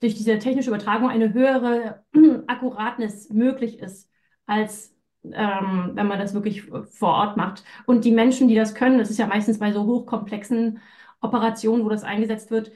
durch 0.00 0.14
diese 0.14 0.38
technische 0.38 0.70
Übertragung 0.70 1.08
eine 1.08 1.32
höhere 1.32 2.04
Akkuratness 2.46 3.30
möglich 3.30 3.78
ist, 3.80 4.10
als 4.46 4.94
ähm, 5.24 5.90
wenn 5.94 6.06
man 6.06 6.18
das 6.18 6.34
wirklich 6.34 6.64
vor 6.64 7.10
Ort 7.10 7.36
macht. 7.36 7.64
Und 7.86 8.04
die 8.04 8.12
Menschen, 8.12 8.48
die 8.48 8.54
das 8.54 8.74
können, 8.74 8.98
das 8.98 9.10
ist 9.10 9.18
ja 9.18 9.26
meistens 9.26 9.58
bei 9.58 9.72
so 9.72 9.84
hochkomplexen 9.84 10.80
Operationen, 11.20 11.84
wo 11.84 11.88
das 11.88 12.04
eingesetzt 12.04 12.50
wird, 12.50 12.70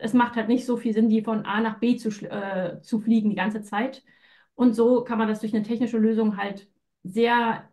es 0.00 0.12
macht 0.14 0.36
halt 0.36 0.48
nicht 0.48 0.64
so 0.66 0.76
viel 0.76 0.92
Sinn, 0.94 1.08
die 1.08 1.22
von 1.22 1.44
A 1.44 1.60
nach 1.60 1.78
B 1.78 1.96
zu, 1.96 2.08
äh, 2.08 2.80
zu 2.82 3.00
fliegen 3.00 3.30
die 3.30 3.36
ganze 3.36 3.62
Zeit. 3.62 4.04
Und 4.54 4.74
so 4.74 5.02
kann 5.02 5.18
man 5.18 5.28
das 5.28 5.40
durch 5.40 5.54
eine 5.54 5.64
technische 5.64 5.98
Lösung 5.98 6.36
halt 6.36 6.68
sehr 7.02 7.68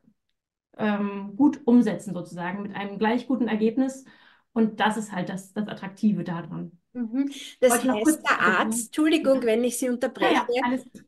ähm, 0.78 1.34
gut 1.36 1.62
umsetzen, 1.66 2.14
sozusagen, 2.14 2.64
mit 2.64 2.76
einem 2.76 2.98
gleich 2.98 3.28
guten 3.28 3.48
Ergebnis. 3.48 4.06
Und 4.54 4.80
das 4.80 4.98
ist 4.98 5.12
halt 5.12 5.30
das, 5.30 5.54
das 5.54 5.68
Attraktive 5.68 6.24
daran. 6.24 6.72
Mhm. 6.94 7.32
Das 7.60 7.72
Wollte 7.72 7.84
ich 7.84 7.92
noch 7.92 8.04
kurz 8.04 8.16
heißt, 8.18 8.30
der 8.30 8.42
Arzt, 8.42 8.86
Entschuldigung, 8.88 9.44
wenn 9.44 9.64
ich 9.64 9.78
Sie 9.78 9.90
unterbreche, 9.90 10.46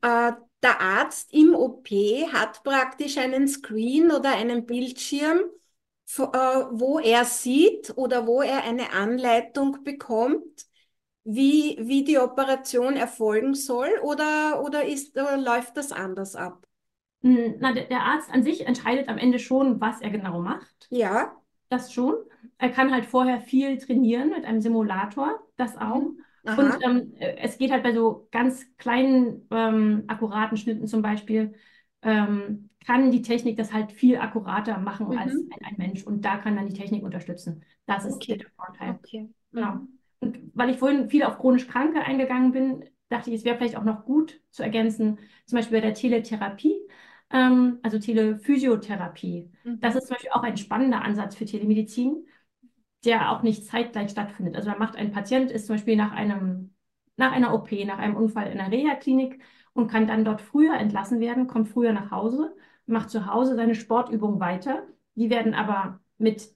ja, 0.02 0.30
äh, 0.30 0.34
der 0.62 0.80
Arzt 0.82 1.34
im 1.34 1.54
OP 1.56 1.90
hat 2.32 2.64
praktisch 2.64 3.18
einen 3.18 3.48
Screen 3.48 4.12
oder 4.12 4.36
einen 4.36 4.66
Bildschirm, 4.66 5.40
äh, 6.18 6.22
wo 6.22 7.00
er 7.00 7.26
sieht 7.26 7.98
oder 7.98 8.28
wo 8.28 8.42
er 8.42 8.64
eine 8.64 8.94
Anleitung 8.94 9.84
bekommt, 9.84 10.68
wie, 11.24 11.78
wie 11.82 12.04
die 12.04 12.18
Operation 12.20 12.96
erfolgen 12.96 13.54
soll, 13.56 13.90
oder, 14.04 14.62
oder 14.64 14.86
ist, 14.86 15.14
oder 15.18 15.38
läuft 15.38 15.78
das 15.78 15.92
anders 15.92 16.36
ab? 16.36 16.68
Hm, 17.22 17.56
Na, 17.60 17.74
der, 17.74 17.86
der 17.86 18.02
Arzt 18.04 18.30
an 18.32 18.44
sich 18.44 18.66
entscheidet 18.68 19.08
am 19.08 19.18
Ende 19.18 19.40
schon, 19.40 19.80
was 19.82 20.02
er 20.02 20.10
genau 20.10 20.42
macht. 20.42 20.90
Ja. 20.90 21.36
Das 21.70 21.94
schon. 21.94 22.16
Er 22.58 22.70
kann 22.70 22.92
halt 22.92 23.06
vorher 23.06 23.42
viel 23.42 23.78
trainieren 23.78 24.30
mit 24.30 24.46
einem 24.46 24.62
Simulator, 24.62 25.40
das 25.58 25.78
auch. 25.78 26.14
Mhm. 26.44 26.56
Und 26.58 26.78
ähm, 26.84 27.14
äh, 27.18 27.38
es 27.38 27.58
geht 27.58 27.72
halt 27.72 27.84
bei 27.84 27.94
so 27.94 28.28
ganz 28.32 28.66
kleinen, 28.78 29.48
ähm, 29.52 30.04
akkuraten 30.08 30.58
Schnitten 30.58 30.88
zum 30.88 31.02
Beispiel, 31.02 31.54
ähm, 32.04 32.70
kann 32.86 33.12
die 33.12 33.22
Technik 33.22 33.58
das 33.58 33.74
halt 33.74 33.92
viel 33.92 34.18
akkurater 34.18 34.78
machen 34.78 35.14
als 35.18 35.34
Mhm. 35.34 35.50
ein, 35.50 35.66
ein 35.66 35.76
Mensch. 35.78 36.04
Und 36.06 36.24
da 36.24 36.38
kann 36.38 36.56
dann 36.56 36.68
die 36.68 36.74
Technik 36.74 37.04
unterstützen. 37.04 37.64
Das 37.88 38.06
ist 38.06 38.20
Okay. 38.20 38.38
der 38.40 38.50
Vorteil. 38.56 39.00
Okay. 39.00 39.30
Genau. 39.56 39.74
Mhm. 39.74 39.88
Und 40.24 40.40
weil 40.54 40.70
ich 40.70 40.78
vorhin 40.78 41.10
viel 41.10 41.24
auf 41.24 41.38
chronisch 41.40 41.68
Kranke 41.68 42.02
eingegangen 42.02 42.52
bin, 42.52 42.86
dachte 43.10 43.30
ich, 43.30 43.38
es 43.38 43.46
wäre 43.46 43.58
vielleicht 43.58 43.76
auch 43.78 43.84
noch 43.84 44.06
gut 44.06 44.42
zu 44.52 44.64
ergänzen, 44.64 45.20
zum 45.46 45.58
Beispiel 45.58 45.78
bei 45.80 45.82
der 45.88 45.94
Teletherapie, 45.94 46.76
ähm, 47.32 47.80
also 47.84 48.00
Telephysiotherapie. 48.00 49.52
Das 49.82 49.96
Mhm. 49.96 49.98
ist 49.98 50.08
zum 50.08 50.16
Beispiel 50.16 50.32
auch 50.32 50.44
ein 50.44 50.58
spannender 50.58 51.02
Ansatz 51.04 51.36
für 51.36 51.46
Telemedizin, 51.46 52.26
der 53.06 53.32
auch 53.32 53.44
nicht 53.44 53.66
zeitgleich 53.66 54.12
stattfindet. 54.12 54.56
Also 54.56 54.70
da 54.72 54.78
macht 54.78 54.96
ein 54.96 55.12
Patient, 55.12 55.52
ist 55.52 55.68
zum 55.68 55.76
Beispiel 55.76 55.96
nach 55.98 56.12
einem, 56.14 56.74
nach 57.18 57.32
einer 57.32 57.54
OP, 57.54 57.84
nach 57.86 57.98
einem 58.00 58.16
Unfall 58.16 58.52
in 58.52 58.60
einer 58.60 58.72
Reha-Klinik 58.72 59.42
und 59.74 59.88
kann 59.90 60.08
dann 60.08 60.26
dort 60.26 60.42
früher 60.42 60.76
entlassen 60.78 61.20
werden, 61.20 61.48
kommt 61.48 61.68
früher 61.70 61.94
nach 61.94 62.12
Hause, 62.12 62.56
macht 62.86 63.10
zu 63.10 63.26
Hause 63.28 63.56
seine 63.56 63.76
Sportübungen 63.76 64.40
weiter. 64.40 64.84
Die 65.16 65.30
werden 65.30 65.54
aber 65.54 66.00
mit 66.18 66.50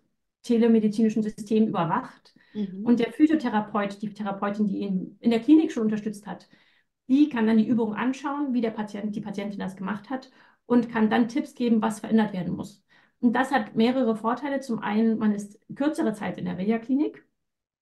telemedizinischen 0.48 1.24
Systemen 1.24 1.70
überwacht. 1.70 2.34
Mhm. 2.54 2.86
Und 2.86 3.00
der 3.00 3.12
Physiotherapeut, 3.12 4.02
die 4.02 4.14
Therapeutin, 4.14 4.68
die 4.68 4.80
ihn 4.80 5.18
in 5.20 5.32
der 5.32 5.40
Klinik 5.40 5.72
schon 5.72 5.84
unterstützt 5.84 6.26
hat, 6.28 6.48
die 7.08 7.30
kann 7.30 7.48
dann 7.48 7.58
die 7.58 7.68
Übung 7.68 7.94
anschauen, 7.94 8.54
wie 8.54 8.62
der 8.62 8.72
Patient, 8.72 9.16
die 9.16 9.22
Patientin 9.22 9.60
das 9.60 9.76
gemacht 9.76 10.10
hat 10.10 10.30
und 10.66 10.90
kann 10.90 11.10
dann 11.10 11.30
Tipps 11.30 11.56
geben, 11.56 11.82
was 11.82 12.00
verändert 12.02 12.34
werden 12.34 12.56
muss. 12.56 12.84
Und 13.20 13.34
das 13.34 13.52
hat 13.52 13.76
mehrere 13.76 14.16
Vorteile. 14.16 14.60
Zum 14.60 14.80
einen, 14.80 15.18
man 15.18 15.34
ist 15.34 15.60
kürzere 15.76 16.14
Zeit 16.14 16.38
in 16.38 16.46
der 16.46 16.58
Reha-Klinik, 16.58 17.26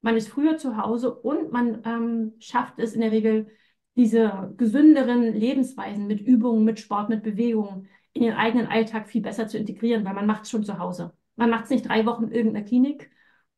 man 0.01 0.15
ist 0.15 0.29
früher 0.29 0.57
zu 0.57 0.77
Hause 0.77 1.13
und 1.13 1.51
man 1.51 1.81
ähm, 1.83 2.33
schafft 2.39 2.79
es 2.79 2.93
in 2.93 3.01
der 3.01 3.11
Regel, 3.11 3.47
diese 3.95 4.53
gesünderen 4.57 5.33
Lebensweisen 5.33 6.05
mit 6.05 6.21
Übungen, 6.21 6.65
mit 6.65 6.79
Sport, 6.79 7.09
mit 7.09 7.23
Bewegung 7.23 7.87
in 8.13 8.23
den 8.23 8.33
eigenen 8.33 8.67
Alltag 8.67 9.07
viel 9.07 9.21
besser 9.21 9.47
zu 9.47 9.57
integrieren, 9.57 10.05
weil 10.05 10.13
man 10.13 10.25
macht 10.25 10.43
es 10.43 10.49
schon 10.49 10.63
zu 10.63 10.79
Hause. 10.79 11.13
Man 11.35 11.49
macht 11.49 11.65
es 11.65 11.69
nicht 11.69 11.87
drei 11.87 12.05
Wochen 12.05 12.25
in 12.25 12.31
irgendeiner 12.31 12.65
Klinik 12.65 13.11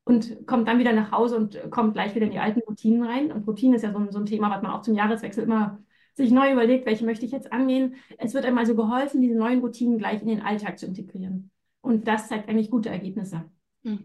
und 0.03 0.46
kommt 0.48 0.67
dann 0.67 0.79
wieder 0.79 0.93
nach 0.93 1.12
Hause 1.12 1.38
und 1.38 1.60
kommt 1.72 1.93
gleich 1.93 2.15
wieder 2.15 2.25
in 2.25 2.31
die 2.31 2.39
alten 2.39 2.62
Routinen 2.62 3.03
rein. 3.03 3.31
Und 3.31 3.48
Routine 3.48 3.75
ist 3.75 3.84
ja 3.84 3.91
so 3.91 4.00
ein, 4.00 4.12
so 4.12 4.19
ein 4.19 4.25
Thema, 4.25 4.50
was 4.50 4.62
man 4.62 4.72
auch 4.72 4.81
zum 4.81 4.96
Jahreswechsel 4.96 5.43
immer 5.43 5.79
sich 6.13 6.31
neu 6.31 6.51
überlegt, 6.51 6.86
welche 6.86 7.05
möchte 7.05 7.25
ich 7.25 7.31
jetzt 7.31 7.51
angehen. 7.51 7.96
Es 8.17 8.34
wird 8.34 8.46
einem 8.46 8.57
also 8.57 8.75
geholfen, 8.75 9.22
diese 9.22 9.36
neuen 9.38 9.60
Routinen 9.60 9.98
gleich 10.00 10.22
in 10.22 10.27
den 10.27 10.41
Alltag 10.41 10.79
zu 10.79 10.86
integrieren. 10.88 11.51
Und 11.81 12.07
das 12.07 12.27
zeigt 12.29 12.50
eigentlich 12.50 12.72
gute 12.72 12.89
Ergebnisse. 12.89 13.46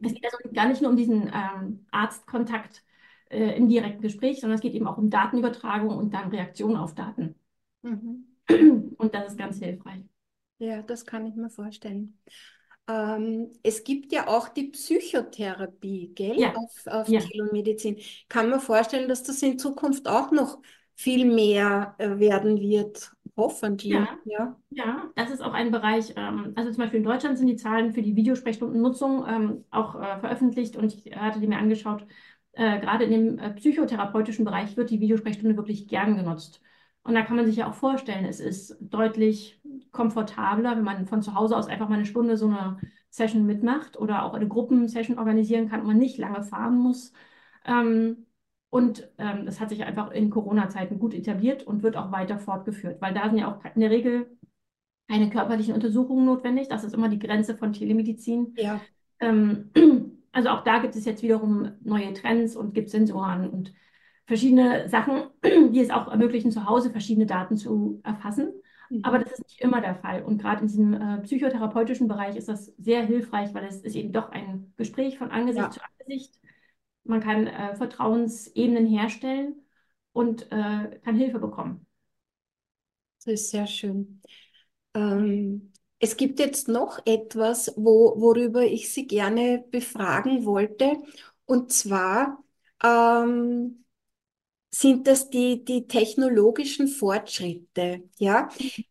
Es 0.03 0.13
Mhm. 0.13 0.15
geht 0.15 0.25
also 0.25 0.39
gar 0.55 0.69
nicht 0.69 0.83
nur 0.83 0.91
um 0.91 0.97
diesen 0.97 1.31
ähm, 1.35 1.87
Arztkontakt 1.91 2.85
äh, 3.31 3.57
im 3.57 3.69
direkten 3.69 4.03
Gespräch, 4.03 4.41
sondern 4.41 4.57
es 4.57 4.63
geht 4.63 4.75
eben 4.75 4.87
auch 4.87 4.99
um 4.99 5.11
Datenübertragung 5.11 5.97
und 5.97 6.13
dann 6.15 6.31
Reaktion 6.31 6.77
auf 6.77 6.95
Daten. 6.95 7.35
Mhm. 7.83 8.25
Und 8.99 9.15
das 9.15 9.29
ist 9.33 9.39
ganz 9.39 9.59
hilfreich. 9.59 10.03
Ja, 10.59 10.81
das 10.83 11.05
kann 11.07 11.27
ich 11.27 11.35
mir 11.35 11.51
vorstellen. 11.51 12.19
Ähm, 12.89 13.53
es 13.63 13.85
gibt 13.85 14.13
ja 14.13 14.27
auch 14.29 14.49
die 14.49 14.65
Psychotherapie, 14.71 16.13
gell, 16.15 16.37
Ja, 16.37 16.53
auf, 16.55 16.87
auf 16.87 17.09
ja, 17.09 17.19
Telomedizin. 17.19 17.99
Kann 18.29 18.51
man 18.51 18.61
vorstellen, 18.61 19.09
dass 19.09 19.23
das 19.23 19.43
in 19.43 19.59
Zukunft 19.59 20.09
auch 20.09 20.33
noch 20.33 20.61
viel 20.97 21.25
mehr 21.25 21.95
äh, 21.99 22.19
werden 22.19 22.61
wird, 22.61 23.13
hoffentlich. 23.37 24.09
ja. 24.09 24.19
Ja. 24.25 24.57
Ja, 24.75 25.11
das 25.17 25.31
ist 25.31 25.43
auch 25.43 25.53
ein 25.53 25.71
Bereich, 25.71 26.15
ähm, 26.17 26.55
also 26.57 26.71
zum 26.71 26.79
Beispiel 26.79 26.99
in 27.01 27.05
Deutschland 27.05 27.37
sind 27.37 27.47
die 27.47 27.57
Zahlen 27.57 27.93
für 27.93 28.01
die 28.03 28.17
Videosprechstundennutzung 28.17 29.27
ähm, 29.29 29.65
auch 29.71 29.95
äh, 29.97 30.19
veröffentlicht 30.21 30.77
und 30.77 30.95
ich 30.95 31.15
hatte 31.15 31.41
die 31.41 31.47
mir 31.47 31.59
angeschaut. 31.59 32.07
Äh, 32.53 32.81
gerade 32.81 33.05
in 33.05 33.11
dem 33.11 33.39
äh, 33.39 33.51
psychotherapeutischen 33.55 34.47
Bereich 34.47 34.77
wird 34.79 34.89
die 34.91 35.01
Videosprechstunde 35.01 35.57
wirklich 35.59 35.89
gern 35.89 36.17
genutzt. 36.17 36.63
Und 37.05 37.15
da 37.15 37.23
kann 37.23 37.37
man 37.37 37.47
sich 37.47 37.57
ja 37.57 37.69
auch 37.69 37.75
vorstellen, 37.75 38.25
es 38.25 38.39
ist 38.39 38.77
deutlich 38.81 39.61
komfortabler, 39.91 40.77
wenn 40.77 40.85
man 40.85 41.07
von 41.07 41.23
zu 41.23 41.35
Hause 41.35 41.57
aus 41.57 41.67
einfach 41.67 41.89
mal 41.89 41.97
eine 41.97 42.07
Stunde 42.07 42.37
so 42.37 42.47
eine 42.47 42.79
Session 43.11 43.45
mitmacht 43.45 43.99
oder 43.99 44.25
auch 44.25 44.35
eine 44.35 44.49
Gruppensession 44.49 45.19
organisieren 45.19 45.69
kann 45.69 45.81
und 45.81 45.87
man 45.87 45.99
nicht 45.99 46.19
lange 46.19 46.43
fahren 46.43 46.79
muss. 46.79 47.13
Ähm, 47.65 48.27
und 48.71 49.11
ähm, 49.19 49.45
das 49.45 49.61
hat 49.61 49.69
sich 49.69 49.83
einfach 49.85 50.13
in 50.13 50.31
Corona-Zeiten 50.31 50.99
gut 50.99 51.13
etabliert 51.13 51.65
und 51.65 51.83
wird 51.83 51.97
auch 51.97 52.11
weiter 52.11 52.39
fortgeführt, 52.39 53.03
weil 53.03 53.13
da 53.13 53.29
sind 53.29 53.39
ja 53.39 53.53
auch 53.53 53.63
in 53.75 53.81
der 53.81 53.91
Regel 53.91 54.39
keine 55.09 55.29
körperlichen 55.29 55.75
Untersuchungen 55.75 56.25
notwendig. 56.25 56.69
Das 56.69 56.85
ist 56.85 56.95
immer 56.95 57.11
die 57.11 57.19
Grenze 57.19 57.55
von 57.57 57.75
Telemedizin. 57.75 58.55
Ja. 58.57 58.81
Ähm, 59.21 59.71
also 60.33 60.49
auch 60.49 60.65
da 60.65 60.79
gibt 60.79 60.97
es 60.97 61.05
jetzt 61.05 61.23
wiederum 61.23 61.73
neue 61.83 62.15
Trends 62.15 62.57
und 62.57 62.73
gibt 62.73 62.89
Sensoren 62.89 63.51
und 63.51 63.75
verschiedene 64.27 64.89
Sachen, 64.89 65.25
die 65.45 65.81
es 65.81 65.91
auch 65.91 66.09
ermöglichen, 66.09 66.51
zu 66.51 66.67
Hause 66.67 66.91
verschiedene 66.91 67.27
Daten 67.27 67.57
zu 67.57 68.01
erfassen. 68.05 68.53
Aber 69.03 69.19
Mhm. 69.19 69.21
das 69.21 69.33
ist 69.33 69.43
nicht 69.49 69.61
immer 69.61 69.81
der 69.81 69.97
Fall. 69.97 70.23
Und 70.23 70.39
gerade 70.39 70.61
in 70.63 70.69
diesem 70.69 70.95
äh, 70.95 71.19
psychotherapeutischen 71.23 72.07
Bereich 72.09 72.37
ist 72.37 72.49
das 72.49 72.67
sehr 72.79 73.05
hilfreich, 73.05 73.53
weil 73.55 73.65
es 73.65 73.81
ist 73.83 73.97
eben 73.97 74.13
doch 74.13 74.31
ein 74.31 74.73
Gespräch 74.77 75.19
von 75.19 75.31
Angesicht 75.31 75.73
Ja. 75.73 75.73
zu 75.73 75.81
Angesicht. 76.01 76.39
Man 77.05 77.21
kann 77.21 77.47
äh, 77.49 77.75
Vertrauensebenen 77.77 78.87
herstellen 78.87 79.57
und 80.13 80.45
äh, 80.53 81.01
kann 81.05 81.17
Hilfe 81.17 81.39
bekommen. 81.41 81.87
Das 83.25 83.27
ist 83.35 83.51
sehr 83.51 83.67
schön. 83.67 84.21
Ähm, 84.95 85.73
es 86.01 86.17
gibt 86.17 86.41
jetzt 86.41 86.69
noch 86.69 87.01
etwas, 87.07 87.73
wo, 87.77 88.15
worüber 88.21 88.63
ich 88.65 88.93
Sie 88.93 89.07
gerne 89.07 89.65
befragen 89.71 90.45
wollte. 90.47 90.97
Und 91.47 91.73
zwar 91.73 92.45
ähm, 92.85 93.82
sind 94.75 95.07
das 95.07 95.29
die, 95.31 95.65
die 95.65 95.87
technologischen 95.87 96.89
Fortschritte. 96.89 98.03
Ja? 98.19 98.49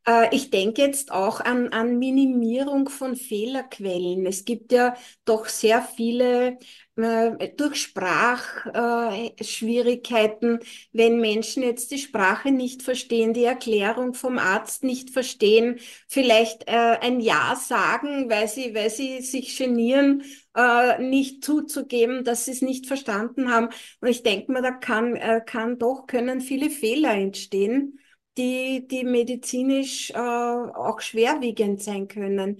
Äh, 0.07 0.33
ich 0.35 0.51
denke 0.51 0.81
jetzt 0.83 1.11
auch 1.11 1.41
an, 1.41 1.69
an 1.69 1.97
Minimierung 1.97 2.88
von 2.89 3.15
Fehlerquellen. 3.15 4.25
Es 4.25 4.45
gibt 4.45 4.71
ja 4.71 4.95
doch 5.25 5.47
sehr 5.47 5.81
viele 5.81 6.57
durch 6.95 7.77
Sprachschwierigkeiten, 7.81 10.60
wenn 10.91 11.19
Menschen 11.21 11.63
jetzt 11.63 11.91
die 11.91 11.98
Sprache 11.98 12.51
nicht 12.51 12.83
verstehen, 12.83 13.33
die 13.33 13.45
Erklärung 13.45 14.13
vom 14.13 14.38
Arzt 14.38 14.83
nicht 14.83 15.10
verstehen, 15.10 15.79
vielleicht 16.07 16.67
äh, 16.67 16.98
ein 17.01 17.19
Ja 17.21 17.55
sagen, 17.55 18.29
weil 18.29 18.48
sie, 18.48 18.74
weil 18.75 18.89
sie 18.89 19.21
sich 19.21 19.57
genieren, 19.57 20.24
äh, 20.55 21.00
nicht 21.01 21.43
zuzugeben, 21.43 22.24
dass 22.24 22.45
sie 22.45 22.51
es 22.51 22.62
nicht 22.62 22.88
verstanden 22.88 23.51
haben. 23.51 23.69
Und 24.01 24.07
ich 24.10 24.24
denke 24.24 24.51
mal, 24.51 24.62
da 24.62 24.71
kann, 24.71 25.15
äh, 25.15 25.41
kann 25.45 25.77
doch, 25.79 26.05
können 26.07 26.41
viele 26.41 26.69
Fehler 26.69 27.13
entstehen, 27.13 28.00
die, 28.38 28.88
die 28.88 29.03
medizinisch 29.03 30.12
äh, 30.12 30.17
auch 30.17 31.00
schwerwiegend 31.01 31.81
sein 31.81 32.07
können. 32.07 32.57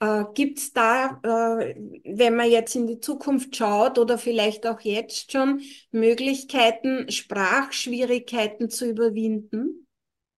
Äh, 0.00 0.24
gibt 0.34 0.58
es 0.58 0.72
da, 0.72 1.20
äh, 1.22 1.74
wenn 2.04 2.36
man 2.36 2.50
jetzt 2.50 2.74
in 2.76 2.86
die 2.86 3.00
Zukunft 3.00 3.56
schaut 3.56 3.98
oder 3.98 4.18
vielleicht 4.18 4.66
auch 4.66 4.80
jetzt 4.80 5.32
schon, 5.32 5.62
Möglichkeiten, 5.90 7.10
Sprachschwierigkeiten 7.10 8.68
zu 8.70 8.88
überwinden? 8.88 9.86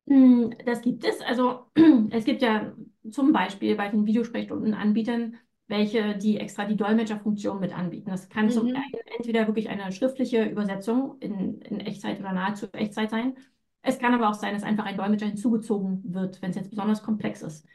Mm, 0.07 0.51
Das 0.65 0.81
gibt 0.83 1.05
es. 1.05 1.21
Also 1.21 1.67
es 2.11 2.25
gibt 2.25 2.43
ja 2.43 2.73
zum 3.11 3.33
Beispiel 3.33 3.77
bei 3.77 3.89
den 3.89 4.07
Videosprechstundenanbietern 4.07 5.37
welche, 5.71 6.17
die 6.17 6.39
extra 6.39 6.65
die 6.65 6.77
Dolmetscherfunktion 6.77 7.61
mit 7.61 7.77
anbieten. 7.77 8.09
Das 8.11 8.29
kann 8.31 8.49
zum 8.51 8.69
Mhm. 8.69 8.75
einen 8.75 9.03
entweder 9.19 9.47
wirklich 9.47 9.69
eine 9.69 9.93
schriftliche 9.93 10.45
Übersetzung 10.45 11.19
in, 11.21 11.61
in 11.61 11.81
Echtzeit 11.81 12.21
oder 12.21 12.33
nahezu 12.33 12.69
Echtzeit 12.73 13.11
sein. 13.11 13.37
Es 13.83 13.99
kann 13.99 14.15
aber 14.15 14.31
auch 14.31 14.35
sein, 14.35 14.55
dass 14.55 14.63
einfach 14.63 14.87
ein 14.87 14.97
Dolmetscher 14.97 15.27
hinzugezogen 15.27 16.03
wird, 16.15 16.41
wenn 16.41 16.51
es 16.51 16.57
jetzt 16.57 16.71
besonders 16.71 17.03
komplex 17.03 17.43
ist. 17.43 17.67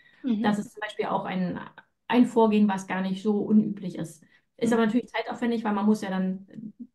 Das 0.42 0.58
Mhm. 0.58 0.60
ist 0.60 0.72
zum 0.74 0.82
Beispiel 0.82 1.06
auch 1.06 1.26
ein, 1.26 1.60
ein 2.08 2.26
Vorgehen, 2.26 2.68
was 2.68 2.88
gar 2.88 3.02
nicht 3.02 3.22
so 3.24 3.38
unüblich 3.40 3.98
ist. 3.98 4.24
Ist 4.58 4.74
aber 4.74 4.84
Mhm. 4.84 4.88
natürlich 4.88 5.08
zeitaufwendig, 5.10 5.64
weil 5.64 5.74
man 5.74 5.86
muss 5.86 6.02
ja 6.02 6.10
dann 6.10 6.48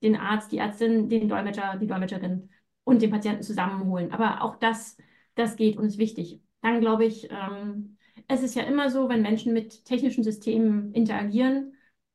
den 0.03 0.17
Arzt, 0.17 0.53
die 0.53 0.59
Ärztin, 0.59 1.09
den 1.09 1.29
Dolmetscher, 1.29 1.77
die 1.81 1.87
Dolmetscherin 1.87 2.51
und 2.85 3.03
den 3.03 3.11
Patienten 3.11 3.43
zusammenholen. 3.43 4.13
Aber 4.13 4.43
auch 4.43 4.57
das, 4.57 4.97
das 5.35 5.57
geht 5.57 5.77
und 5.77 5.85
ist 5.87 5.99
wichtig. 5.99 6.41
Dann 6.63 6.81
glaube 6.81 7.05
ich, 7.05 7.29
ähm, 7.31 7.97
es 8.29 8.43
ist 8.43 8.55
ja 8.55 8.63
immer 8.65 8.91
so, 8.91 9.09
wenn 9.09 9.23
Menschen 9.23 9.53
mit 9.53 9.85
technischen 9.85 10.25
Systemen 10.25 10.93
interagieren, 10.93 11.75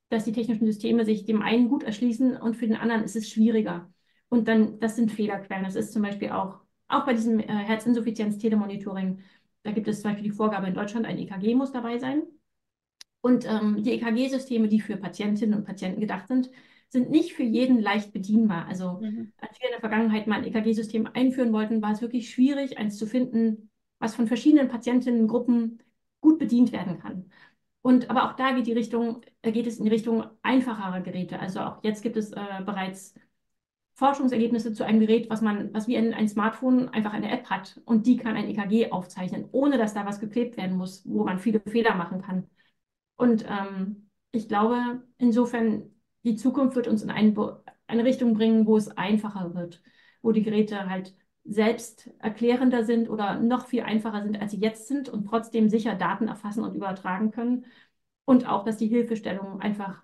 dass 0.10 0.25
die 0.25 0.32
technischen 0.32 0.65
Systeme 0.65 1.05
sich 1.05 1.25
dem 1.25 1.41
einen 1.41 1.70
gut 1.70 1.84
erschließen 1.84 2.38
und 2.38 2.55
für 2.55 2.67
den 2.67 2.75
anderen 2.77 3.03
ist 3.03 3.15
es 3.15 3.29
schwieriger. 3.29 3.91
Und 4.29 4.48
dann, 4.48 4.79
das 4.79 4.96
sind 4.96 5.12
Fehlerquellen. 5.12 5.63
Das 5.63 5.75
ist 5.75 5.93
zum 5.93 6.01
Beispiel 6.01 6.29
auch, 6.32 6.60
auch 6.88 7.05
bei 7.05 7.13
diesem 7.13 7.39
äh, 7.39 7.48
Herzinsuffizienz-Telemonitoring, 7.48 9.20
da 9.63 9.72
gibt 9.72 9.88
es 9.88 10.01
zum 10.01 10.12
Beispiel 10.12 10.29
die 10.29 10.36
Vorgabe 10.36 10.67
in 10.67 10.74
Deutschland, 10.74 11.05
ein 11.05 11.17
EKG 11.17 11.55
muss 11.55 11.72
dabei 11.72 11.98
sein. 11.98 12.24
Und 13.22 13.46
ähm, 13.50 13.82
die 13.82 13.91
EKG-Systeme, 13.93 14.67
die 14.67 14.82
für 14.82 14.98
Patientinnen 14.98 15.58
und 15.58 15.65
Patienten 15.65 16.01
gedacht 16.01 16.27
sind, 16.27 16.50
sind 16.89 17.10
nicht 17.10 17.34
für 17.34 17.43
jeden 17.43 17.82
leicht 17.82 18.12
bedienbar. 18.12 18.67
Also 18.67 19.00
mhm. 19.01 19.32
als 19.38 19.60
wir 19.60 19.67
in 19.67 19.72
der 19.72 19.79
Vergangenheit 19.79 20.27
mal 20.27 20.39
ein 20.39 20.46
EKG-System 20.46 21.08
einführen 21.13 21.53
wollten, 21.53 21.82
war 21.82 21.91
es 21.91 22.01
wirklich 22.01 22.29
schwierig, 22.29 22.77
eins 22.77 22.98
zu 22.98 23.08
finden, 23.08 23.70
was 24.00 24.15
von 24.15 24.27
verschiedenen 24.27 24.67
Patientinnengruppen 24.67 25.82
gut 26.20 26.38
bedient 26.38 26.72
werden 26.72 27.00
kann. 27.00 27.32
Und 27.82 28.10
aber 28.10 28.29
auch 28.29 28.36
da 28.36 28.51
geht 28.51 28.67
die 28.67 28.74
Richtung, 28.74 29.22
äh, 29.41 29.51
geht 29.51 29.67
es 29.67 29.77
in 29.77 29.86
die 29.86 29.91
Richtung 29.91 30.25
einfacherer 30.41 31.01
Geräte. 31.01 31.39
Also 31.39 31.62
auch 31.62 31.84
jetzt 31.84 32.01
gibt 32.01 32.17
es 32.17 32.32
äh, 32.32 32.62
bereits 32.65 33.13
Forschungsergebnisse 33.95 34.73
zu 34.73 34.83
einem 34.83 35.00
Gerät, 35.00 35.29
was 35.29 35.41
man, 35.41 35.73
was 35.73 35.88
wie 35.88 35.97
ein, 35.97 36.13
ein 36.13 36.27
Smartphone 36.27 36.89
einfach 36.89 37.13
eine 37.13 37.31
App 37.31 37.50
hat 37.50 37.79
und 37.85 38.07
die 38.07 38.17
kann 38.17 38.35
ein 38.35 38.50
EKG 38.50 38.91
aufzeichnen, 38.91 39.47
ohne 39.51 39.77
dass 39.77 39.93
da 39.93 40.05
was 40.05 40.19
geklebt 40.19 40.57
werden 40.57 40.77
muss, 40.77 41.03
wo 41.05 41.23
man 41.23 41.39
viele 41.39 41.59
Fehler 41.62 41.95
machen 41.95 42.21
kann. 42.21 42.47
Und 43.17 43.45
ähm, 43.47 44.09
ich 44.31 44.47
glaube, 44.47 45.03
insofern, 45.17 45.91
die 46.23 46.35
Zukunft 46.35 46.75
wird 46.75 46.88
uns 46.88 47.03
in 47.03 47.12
ein, 47.12 47.38
eine 47.88 48.03
Richtung 48.05 48.33
bringen, 48.33 48.65
wo 48.65 48.77
es 48.77 48.89
einfacher 48.97 49.53
wird, 49.53 49.81
wo 50.21 50.31
die 50.31 50.43
Geräte 50.43 50.89
halt 50.89 51.15
selbst 51.45 52.09
erklärender 52.19 52.85
sind 52.85 53.09
oder 53.09 53.39
noch 53.39 53.67
viel 53.67 53.83
einfacher 53.83 54.23
sind, 54.23 54.41
als 54.41 54.51
sie 54.51 54.59
jetzt 54.59 54.88
sind 54.88 55.09
und 55.09 55.25
trotzdem 55.25 55.69
sicher 55.69 55.95
Daten 55.95 56.27
erfassen 56.27 56.63
und 56.63 56.75
übertragen 56.75 57.31
können. 57.31 57.65
Und 58.25 58.47
auch, 58.47 58.63
dass 58.63 58.77
die 58.77 58.88
Hilfestellungen 58.88 59.62
einfach 59.62 60.01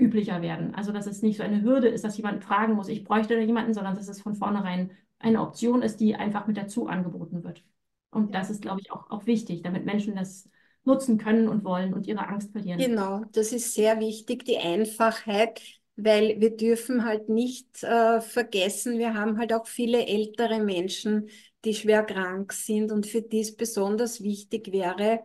üblicher 0.00 0.42
werden. 0.42 0.74
Also, 0.74 0.92
dass 0.92 1.06
es 1.06 1.22
nicht 1.22 1.36
so 1.36 1.42
eine 1.42 1.62
Hürde 1.62 1.88
ist, 1.88 2.04
dass 2.04 2.16
jemand 2.16 2.42
fragen 2.42 2.74
muss, 2.74 2.88
ich 2.88 3.04
bräuchte 3.04 3.34
da 3.34 3.40
jemanden, 3.40 3.74
sondern 3.74 3.96
dass 3.96 4.08
es 4.08 4.20
von 4.20 4.34
vornherein 4.34 4.90
eine 5.18 5.40
Option 5.42 5.82
ist, 5.82 6.00
die 6.00 6.14
einfach 6.16 6.46
mit 6.46 6.56
dazu 6.56 6.86
angeboten 6.86 7.44
wird. 7.44 7.62
Und 8.10 8.34
das 8.34 8.50
ist, 8.50 8.62
glaube 8.62 8.80
ich, 8.80 8.90
auch, 8.90 9.10
auch 9.10 9.26
wichtig, 9.26 9.62
damit 9.62 9.84
Menschen 9.84 10.16
das 10.16 10.48
nutzen 10.84 11.18
können 11.18 11.48
und 11.48 11.64
wollen 11.64 11.94
und 11.94 12.06
ihre 12.06 12.26
Angst 12.26 12.52
verlieren. 12.52 12.80
Genau, 12.80 13.22
das 13.32 13.52
ist 13.52 13.74
sehr 13.74 14.00
wichtig, 14.00 14.44
die 14.44 14.58
Einfachheit, 14.58 15.60
weil 15.96 16.40
wir 16.40 16.56
dürfen 16.56 17.04
halt 17.04 17.28
nicht 17.28 17.82
äh, 17.82 18.20
vergessen, 18.20 18.98
wir 18.98 19.14
haben 19.14 19.38
halt 19.38 19.52
auch 19.52 19.66
viele 19.66 20.06
ältere 20.06 20.60
Menschen, 20.60 21.28
die 21.64 21.74
schwer 21.74 22.02
krank 22.02 22.52
sind 22.52 22.90
und 22.90 23.06
für 23.06 23.20
die 23.22 23.40
es 23.40 23.54
besonders 23.54 24.22
wichtig 24.22 24.72
wäre, 24.72 25.20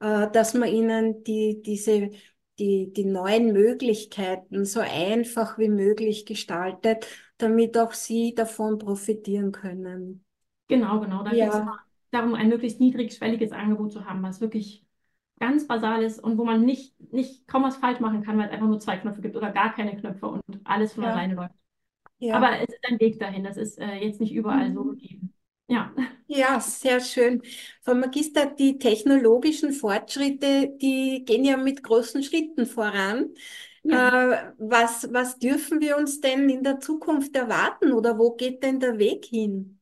äh, 0.00 0.30
dass 0.30 0.54
man 0.54 0.68
ihnen 0.68 1.24
die, 1.24 1.60
diese, 1.62 2.10
die, 2.62 2.92
die 2.92 3.04
neuen 3.04 3.52
Möglichkeiten 3.52 4.64
so 4.64 4.78
einfach 4.78 5.58
wie 5.58 5.68
möglich 5.68 6.26
gestaltet, 6.26 7.08
damit 7.36 7.76
auch 7.76 7.92
sie 7.92 8.36
davon 8.36 8.78
profitieren 8.78 9.50
können. 9.50 10.24
Genau, 10.68 11.00
genau. 11.00 11.24
Da 11.24 11.32
ja. 11.32 11.46
geht 11.46 11.54
es 11.54 11.68
darum, 12.12 12.34
ein 12.34 12.48
möglichst 12.48 12.78
niedrigschwelliges 12.78 13.50
Angebot 13.50 13.90
zu 13.90 14.04
haben, 14.04 14.22
was 14.22 14.40
wirklich 14.40 14.86
ganz 15.40 15.66
basal 15.66 16.04
ist 16.04 16.22
und 16.22 16.38
wo 16.38 16.44
man 16.44 16.64
nicht, 16.64 16.94
nicht 17.12 17.48
kaum 17.48 17.64
was 17.64 17.78
falsch 17.78 17.98
machen 17.98 18.22
kann, 18.22 18.38
weil 18.38 18.46
es 18.46 18.52
einfach 18.52 18.68
nur 18.68 18.78
zwei 18.78 18.96
Knöpfe 18.96 19.22
gibt 19.22 19.34
oder 19.34 19.50
gar 19.50 19.74
keine 19.74 19.96
Knöpfe 19.96 20.26
und 20.28 20.42
alles 20.62 20.92
von 20.92 21.02
ja. 21.02 21.10
alleine 21.10 21.34
läuft. 21.34 21.54
Ja. 22.20 22.36
Aber 22.36 22.60
es 22.60 22.68
ist 22.68 22.84
ein 22.88 23.00
Weg 23.00 23.18
dahin. 23.18 23.42
Das 23.42 23.56
ist 23.56 23.76
äh, 23.80 23.96
jetzt 23.96 24.20
nicht 24.20 24.32
überall 24.32 24.70
mhm. 24.70 24.74
so 24.74 24.84
gegeben. 24.84 25.34
Ja. 25.66 25.92
Ja, 26.34 26.60
sehr 26.60 27.00
schön. 27.00 27.42
Frau 27.82 27.94
Magister, 27.94 28.46
die 28.46 28.78
technologischen 28.78 29.72
Fortschritte, 29.72 30.76
die 30.80 31.24
gehen 31.26 31.44
ja 31.44 31.56
mit 31.56 31.82
großen 31.82 32.22
Schritten 32.22 32.66
voran. 32.66 33.30
Ja. 33.84 34.32
Äh, 34.32 34.52
was, 34.58 35.12
was 35.12 35.38
dürfen 35.38 35.80
wir 35.80 35.96
uns 35.96 36.20
denn 36.20 36.48
in 36.48 36.62
der 36.62 36.80
Zukunft 36.80 37.36
erwarten 37.36 37.92
oder 37.92 38.18
wo 38.18 38.34
geht 38.34 38.62
denn 38.62 38.80
der 38.80 38.98
Weg 38.98 39.26
hin? 39.26 39.78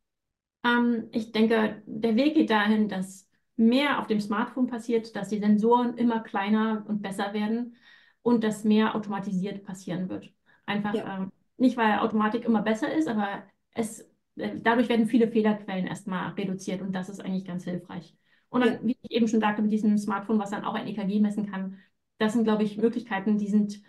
Ähm, 0.64 1.08
ich 1.12 1.32
denke, 1.32 1.82
der 1.86 2.16
Weg 2.16 2.34
geht 2.34 2.50
dahin, 2.50 2.88
dass 2.88 3.28
mehr 3.56 4.00
auf 4.00 4.06
dem 4.06 4.20
Smartphone 4.20 4.66
passiert, 4.66 5.14
dass 5.14 5.28
die 5.28 5.38
Sensoren 5.38 5.96
immer 5.98 6.20
kleiner 6.20 6.84
und 6.88 7.02
besser 7.02 7.32
werden 7.32 7.76
und 8.22 8.42
dass 8.42 8.64
mehr 8.64 8.94
automatisiert 8.94 9.64
passieren 9.64 10.08
wird. 10.08 10.32
Einfach 10.66 10.94
ja. 10.94 11.18
ähm, 11.18 11.32
nicht, 11.58 11.76
weil 11.76 11.98
Automatik 11.98 12.44
immer 12.44 12.62
besser 12.62 12.92
ist, 12.92 13.06
aber 13.06 13.44
es, 13.74 14.09
dadurch 14.36 14.88
werden 14.88 15.06
viele 15.06 15.28
Fehlerquellen 15.28 15.86
erstmal 15.86 16.32
reduziert 16.32 16.82
und 16.82 16.92
das 16.92 17.08
ist 17.08 17.20
eigentlich 17.20 17.44
ganz 17.44 17.64
hilfreich. 17.64 18.16
Und 18.48 18.64
dann, 18.64 18.86
wie 18.86 18.98
ich 19.02 19.10
eben 19.10 19.28
schon 19.28 19.40
sagte, 19.40 19.62
mit 19.62 19.72
diesem 19.72 19.96
Smartphone, 19.98 20.38
was 20.38 20.50
dann 20.50 20.64
auch 20.64 20.74
ein 20.74 20.86
EKG 20.86 21.20
messen 21.20 21.50
kann, 21.50 21.78
das 22.18 22.32
sind, 22.32 22.44
glaube 22.44 22.64
ich, 22.64 22.76
Möglichkeiten, 22.76 23.38
die 23.38 23.48
sind 23.48 23.80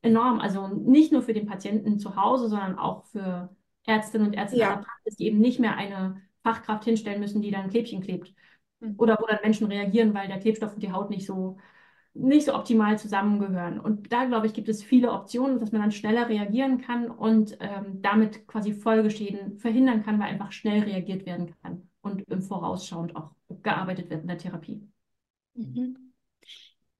enorm. 0.00 0.40
Also 0.40 0.68
nicht 0.68 1.12
nur 1.12 1.22
für 1.22 1.34
den 1.34 1.46
Patienten 1.46 1.98
zu 1.98 2.16
Hause, 2.16 2.48
sondern 2.48 2.78
auch 2.78 3.04
für 3.06 3.54
Ärztinnen 3.86 4.28
und 4.28 4.34
Ärzte 4.34 4.58
ja. 4.58 4.76
Praxis, 4.76 5.16
die 5.16 5.26
eben 5.26 5.38
nicht 5.40 5.60
mehr 5.60 5.76
eine 5.76 6.22
Fachkraft 6.42 6.84
hinstellen 6.84 7.20
müssen, 7.20 7.42
die 7.42 7.50
dann 7.50 7.64
ein 7.64 7.70
Klebchen 7.70 8.02
klebt, 8.02 8.34
Mhm. 8.82 8.94
Oder 8.98 9.16
wo 9.20 9.26
dann 9.26 9.38
Menschen 9.42 9.66
reagieren, 9.68 10.12
weil 10.12 10.28
der 10.28 10.40
Klebstoff 10.40 10.74
und 10.74 10.82
die 10.82 10.92
Haut 10.92 11.10
nicht 11.10 11.24
so, 11.26 11.58
nicht 12.14 12.46
so 12.46 12.54
optimal 12.54 12.98
zusammengehören. 12.98 13.80
Und 13.80 14.12
da, 14.12 14.24
glaube 14.26 14.46
ich, 14.46 14.52
gibt 14.52 14.68
es 14.68 14.82
viele 14.82 15.12
Optionen, 15.12 15.60
dass 15.60 15.72
man 15.72 15.80
dann 15.80 15.92
schneller 15.92 16.28
reagieren 16.28 16.78
kann 16.78 17.10
und 17.10 17.56
ähm, 17.60 18.02
damit 18.02 18.46
quasi 18.46 18.72
Folgeschäden 18.74 19.58
verhindern 19.58 20.02
kann, 20.02 20.20
weil 20.20 20.28
einfach 20.28 20.52
schnell 20.52 20.82
reagiert 20.82 21.24
werden 21.26 21.54
kann 21.62 21.88
und 22.02 22.22
im 22.28 22.42
Vorausschauend 22.42 23.16
auch 23.16 23.30
gearbeitet 23.62 24.10
wird 24.10 24.22
in 24.22 24.28
der 24.28 24.38
Therapie. 24.38 24.86
Mhm. 25.54 26.12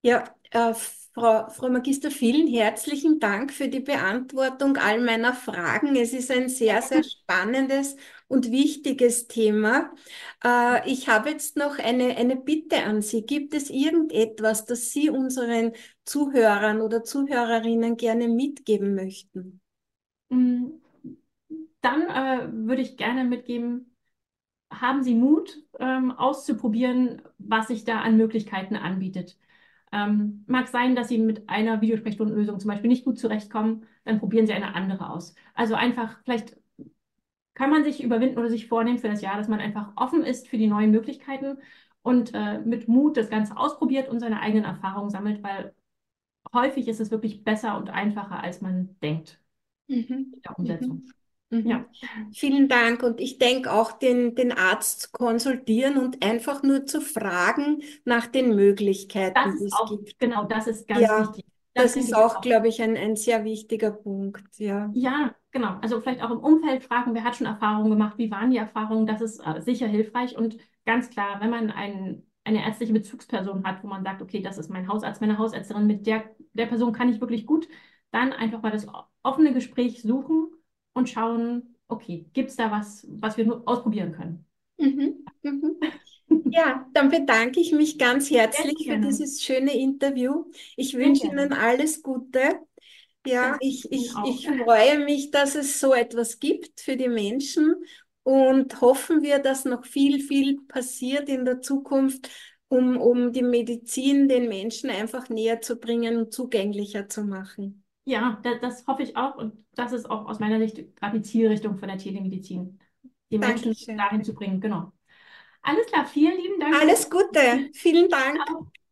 Ja, 0.02 0.24
äh, 0.50 0.74
Frau, 1.14 1.46
Frau 1.50 1.68
Magister, 1.68 2.10
vielen 2.10 2.46
herzlichen 2.46 3.20
Dank 3.20 3.52
für 3.52 3.68
die 3.68 3.80
Beantwortung 3.80 4.78
all 4.78 4.98
meiner 4.98 5.34
Fragen. 5.34 5.94
Es 5.94 6.14
ist 6.14 6.30
ein 6.30 6.48
sehr, 6.48 6.80
sehr 6.80 7.02
spannendes 7.04 7.96
und 8.28 8.50
wichtiges 8.50 9.28
Thema. 9.28 9.92
Äh, 10.42 10.90
ich 10.90 11.08
habe 11.08 11.28
jetzt 11.28 11.58
noch 11.58 11.78
eine, 11.78 12.16
eine 12.16 12.36
Bitte 12.36 12.84
an 12.84 13.02
Sie. 13.02 13.26
Gibt 13.26 13.52
es 13.52 13.68
irgendetwas, 13.68 14.64
das 14.64 14.90
Sie 14.90 15.10
unseren 15.10 15.72
Zuhörern 16.06 16.80
oder 16.80 17.04
Zuhörerinnen 17.04 17.98
gerne 17.98 18.28
mitgeben 18.28 18.94
möchten? 18.94 19.60
Mm, 20.30 20.68
dann 21.82 22.02
äh, 22.08 22.48
würde 22.66 22.80
ich 22.80 22.96
gerne 22.96 23.24
mitgeben, 23.24 23.94
haben 24.70 25.02
Sie 25.02 25.14
Mut, 25.14 25.62
ähm, 25.78 26.10
auszuprobieren, 26.10 27.20
was 27.36 27.68
sich 27.68 27.84
da 27.84 28.00
an 28.00 28.16
Möglichkeiten 28.16 28.76
anbietet. 28.76 29.36
Ähm, 29.92 30.44
mag 30.46 30.68
sein, 30.68 30.96
dass 30.96 31.08
Sie 31.08 31.18
mit 31.18 31.48
einer 31.48 31.80
Videosprechstundenlösung 31.80 32.58
zum 32.58 32.70
Beispiel 32.70 32.88
nicht 32.88 33.04
gut 33.04 33.18
zurechtkommen, 33.18 33.86
dann 34.04 34.18
probieren 34.18 34.46
Sie 34.46 34.52
eine 34.52 34.74
andere 34.74 35.10
aus. 35.10 35.34
Also 35.54 35.74
einfach, 35.74 36.18
vielleicht 36.24 36.56
kann 37.54 37.70
man 37.70 37.84
sich 37.84 38.02
überwinden 38.02 38.38
oder 38.38 38.48
sich 38.48 38.66
vornehmen 38.66 38.98
für 38.98 39.08
das 39.08 39.20
Jahr, 39.20 39.36
dass 39.36 39.48
man 39.48 39.60
einfach 39.60 39.92
offen 39.96 40.24
ist 40.24 40.48
für 40.48 40.56
die 40.56 40.66
neuen 40.66 40.90
Möglichkeiten 40.90 41.58
und 42.02 42.32
äh, 42.34 42.58
mit 42.58 42.88
Mut 42.88 43.16
das 43.16 43.30
Ganze 43.30 43.56
ausprobiert 43.56 44.08
und 44.08 44.20
seine 44.20 44.40
eigenen 44.40 44.64
Erfahrungen 44.64 45.10
sammelt, 45.10 45.42
weil 45.42 45.74
häufig 46.52 46.88
ist 46.88 47.00
es 47.00 47.10
wirklich 47.10 47.44
besser 47.44 47.76
und 47.76 47.90
einfacher, 47.90 48.42
als 48.42 48.60
man 48.60 48.96
denkt 49.00 49.38
mhm. 49.88 50.32
in 50.34 50.42
der 50.42 50.58
Umsetzung. 50.58 50.96
Mhm. 50.96 51.12
Mhm. 51.52 51.68
Ja. 51.68 51.84
Vielen 52.32 52.68
Dank. 52.68 53.02
Und 53.02 53.20
ich 53.20 53.38
denke 53.38 53.70
auch, 53.70 53.92
den, 53.92 54.34
den 54.34 54.52
Arzt 54.52 55.02
zu 55.02 55.10
konsultieren 55.12 55.98
und 55.98 56.24
einfach 56.24 56.62
nur 56.62 56.86
zu 56.86 57.02
fragen 57.02 57.82
nach 58.06 58.26
den 58.26 58.56
Möglichkeiten, 58.56 59.58
die 59.58 59.66
es 59.66 59.72
auch, 59.74 59.88
gibt. 59.90 60.18
Genau, 60.18 60.44
das 60.44 60.66
ist 60.66 60.88
ganz 60.88 61.00
ja, 61.00 61.20
wichtig. 61.20 61.44
Das, 61.74 61.92
das 61.92 62.04
ist 62.04 62.16
auch, 62.16 62.40
glaube 62.40 62.68
ich, 62.68 62.80
ein, 62.80 62.96
ein 62.96 63.16
sehr 63.16 63.44
wichtiger 63.44 63.90
Punkt. 63.90 64.58
Ja. 64.58 64.90
ja, 64.94 65.34
genau. 65.50 65.78
Also 65.82 66.00
vielleicht 66.00 66.22
auch 66.22 66.30
im 66.30 66.40
Umfeld 66.40 66.84
fragen, 66.84 67.14
wer 67.14 67.24
hat 67.24 67.36
schon 67.36 67.46
Erfahrungen 67.46 67.90
gemacht, 67.90 68.16
wie 68.16 68.30
waren 68.30 68.50
die 68.50 68.56
Erfahrungen, 68.56 69.06
das 69.06 69.20
ist 69.20 69.38
äh, 69.40 69.60
sicher 69.60 69.86
hilfreich. 69.86 70.36
Und 70.36 70.56
ganz 70.86 71.10
klar, 71.10 71.40
wenn 71.40 71.50
man 71.50 71.70
ein, 71.70 72.22
eine 72.44 72.64
ärztliche 72.64 72.94
Bezugsperson 72.94 73.64
hat, 73.64 73.84
wo 73.84 73.88
man 73.88 74.04
sagt, 74.04 74.22
okay, 74.22 74.40
das 74.40 74.56
ist 74.56 74.70
mein 74.70 74.88
Hausarzt, 74.88 75.20
meine 75.20 75.36
Hausärztin, 75.36 75.86
mit 75.86 76.06
der, 76.06 76.24
der 76.54 76.66
Person 76.66 76.94
kann 76.94 77.10
ich 77.10 77.20
wirklich 77.20 77.44
gut, 77.44 77.68
dann 78.10 78.32
einfach 78.32 78.62
mal 78.62 78.72
das 78.72 78.86
offene 79.22 79.52
Gespräch 79.52 80.02
suchen 80.02 80.48
und 80.94 81.08
schauen, 81.08 81.76
okay, 81.88 82.26
gibt 82.32 82.50
es 82.50 82.56
da 82.56 82.70
was, 82.70 83.06
was 83.08 83.36
wir 83.36 83.44
nur 83.46 83.62
ausprobieren 83.66 84.12
können? 84.12 84.46
Mhm. 84.78 85.24
Mhm. 85.42 85.76
Ja, 86.54 86.86
dann 86.92 87.08
bedanke 87.08 87.60
ich 87.60 87.72
mich 87.72 87.98
ganz 87.98 88.30
herzlich 88.30 88.86
für 88.86 88.98
dieses 88.98 89.42
schöne 89.42 89.74
Interview. 89.78 90.50
Ich 90.76 90.94
wünsche 90.94 91.26
Ihnen 91.26 91.52
alles 91.54 92.02
Gute. 92.02 92.58
Ja, 93.24 93.56
ich, 93.60 93.90
ich, 93.90 94.12
ich 94.24 94.48
freue 94.48 94.98
mich, 95.04 95.30
dass 95.30 95.54
es 95.54 95.80
so 95.80 95.94
etwas 95.94 96.40
gibt 96.40 96.80
für 96.80 96.96
die 96.96 97.08
Menschen 97.08 97.76
und 98.24 98.80
hoffen 98.80 99.22
wir, 99.22 99.38
dass 99.38 99.64
noch 99.64 99.86
viel, 99.86 100.20
viel 100.20 100.60
passiert 100.66 101.28
in 101.28 101.44
der 101.44 101.60
Zukunft, 101.60 102.28
um, 102.68 102.96
um 102.96 103.32
die 103.32 103.42
Medizin 103.42 104.28
den 104.28 104.48
Menschen 104.48 104.90
einfach 104.90 105.28
näher 105.28 105.60
zu 105.60 105.76
bringen 105.76 106.16
und 106.16 106.32
zugänglicher 106.32 107.08
zu 107.08 107.22
machen. 107.24 107.81
Ja, 108.04 108.40
das, 108.42 108.60
das 108.60 108.86
hoffe 108.86 109.02
ich 109.02 109.16
auch. 109.16 109.36
Und 109.36 109.64
das 109.74 109.92
ist 109.92 110.10
auch 110.10 110.26
aus 110.26 110.40
meiner 110.40 110.58
Sicht 110.58 110.96
gerade 110.96 111.20
die 111.20 111.22
Zielrichtung 111.28 111.78
von 111.78 111.88
der 111.88 111.98
Telemedizin, 111.98 112.80
die 113.30 113.38
Menschen 113.38 113.64
Dankeschön. 113.64 113.96
dahin 113.96 114.24
zu 114.24 114.34
bringen. 114.34 114.60
Genau. 114.60 114.92
Alles 115.62 115.86
klar, 115.86 116.06
vielen 116.06 116.36
lieben 116.36 116.60
Dank. 116.60 116.74
Alles 116.80 117.08
Gute. 117.08 117.70
Vielen 117.74 118.08
Dank. 118.08 118.38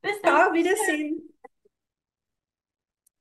Bis 0.03 0.20
dann. 0.23 0.35
Ciao, 0.35 0.53
Wiedersehen. 0.55 1.30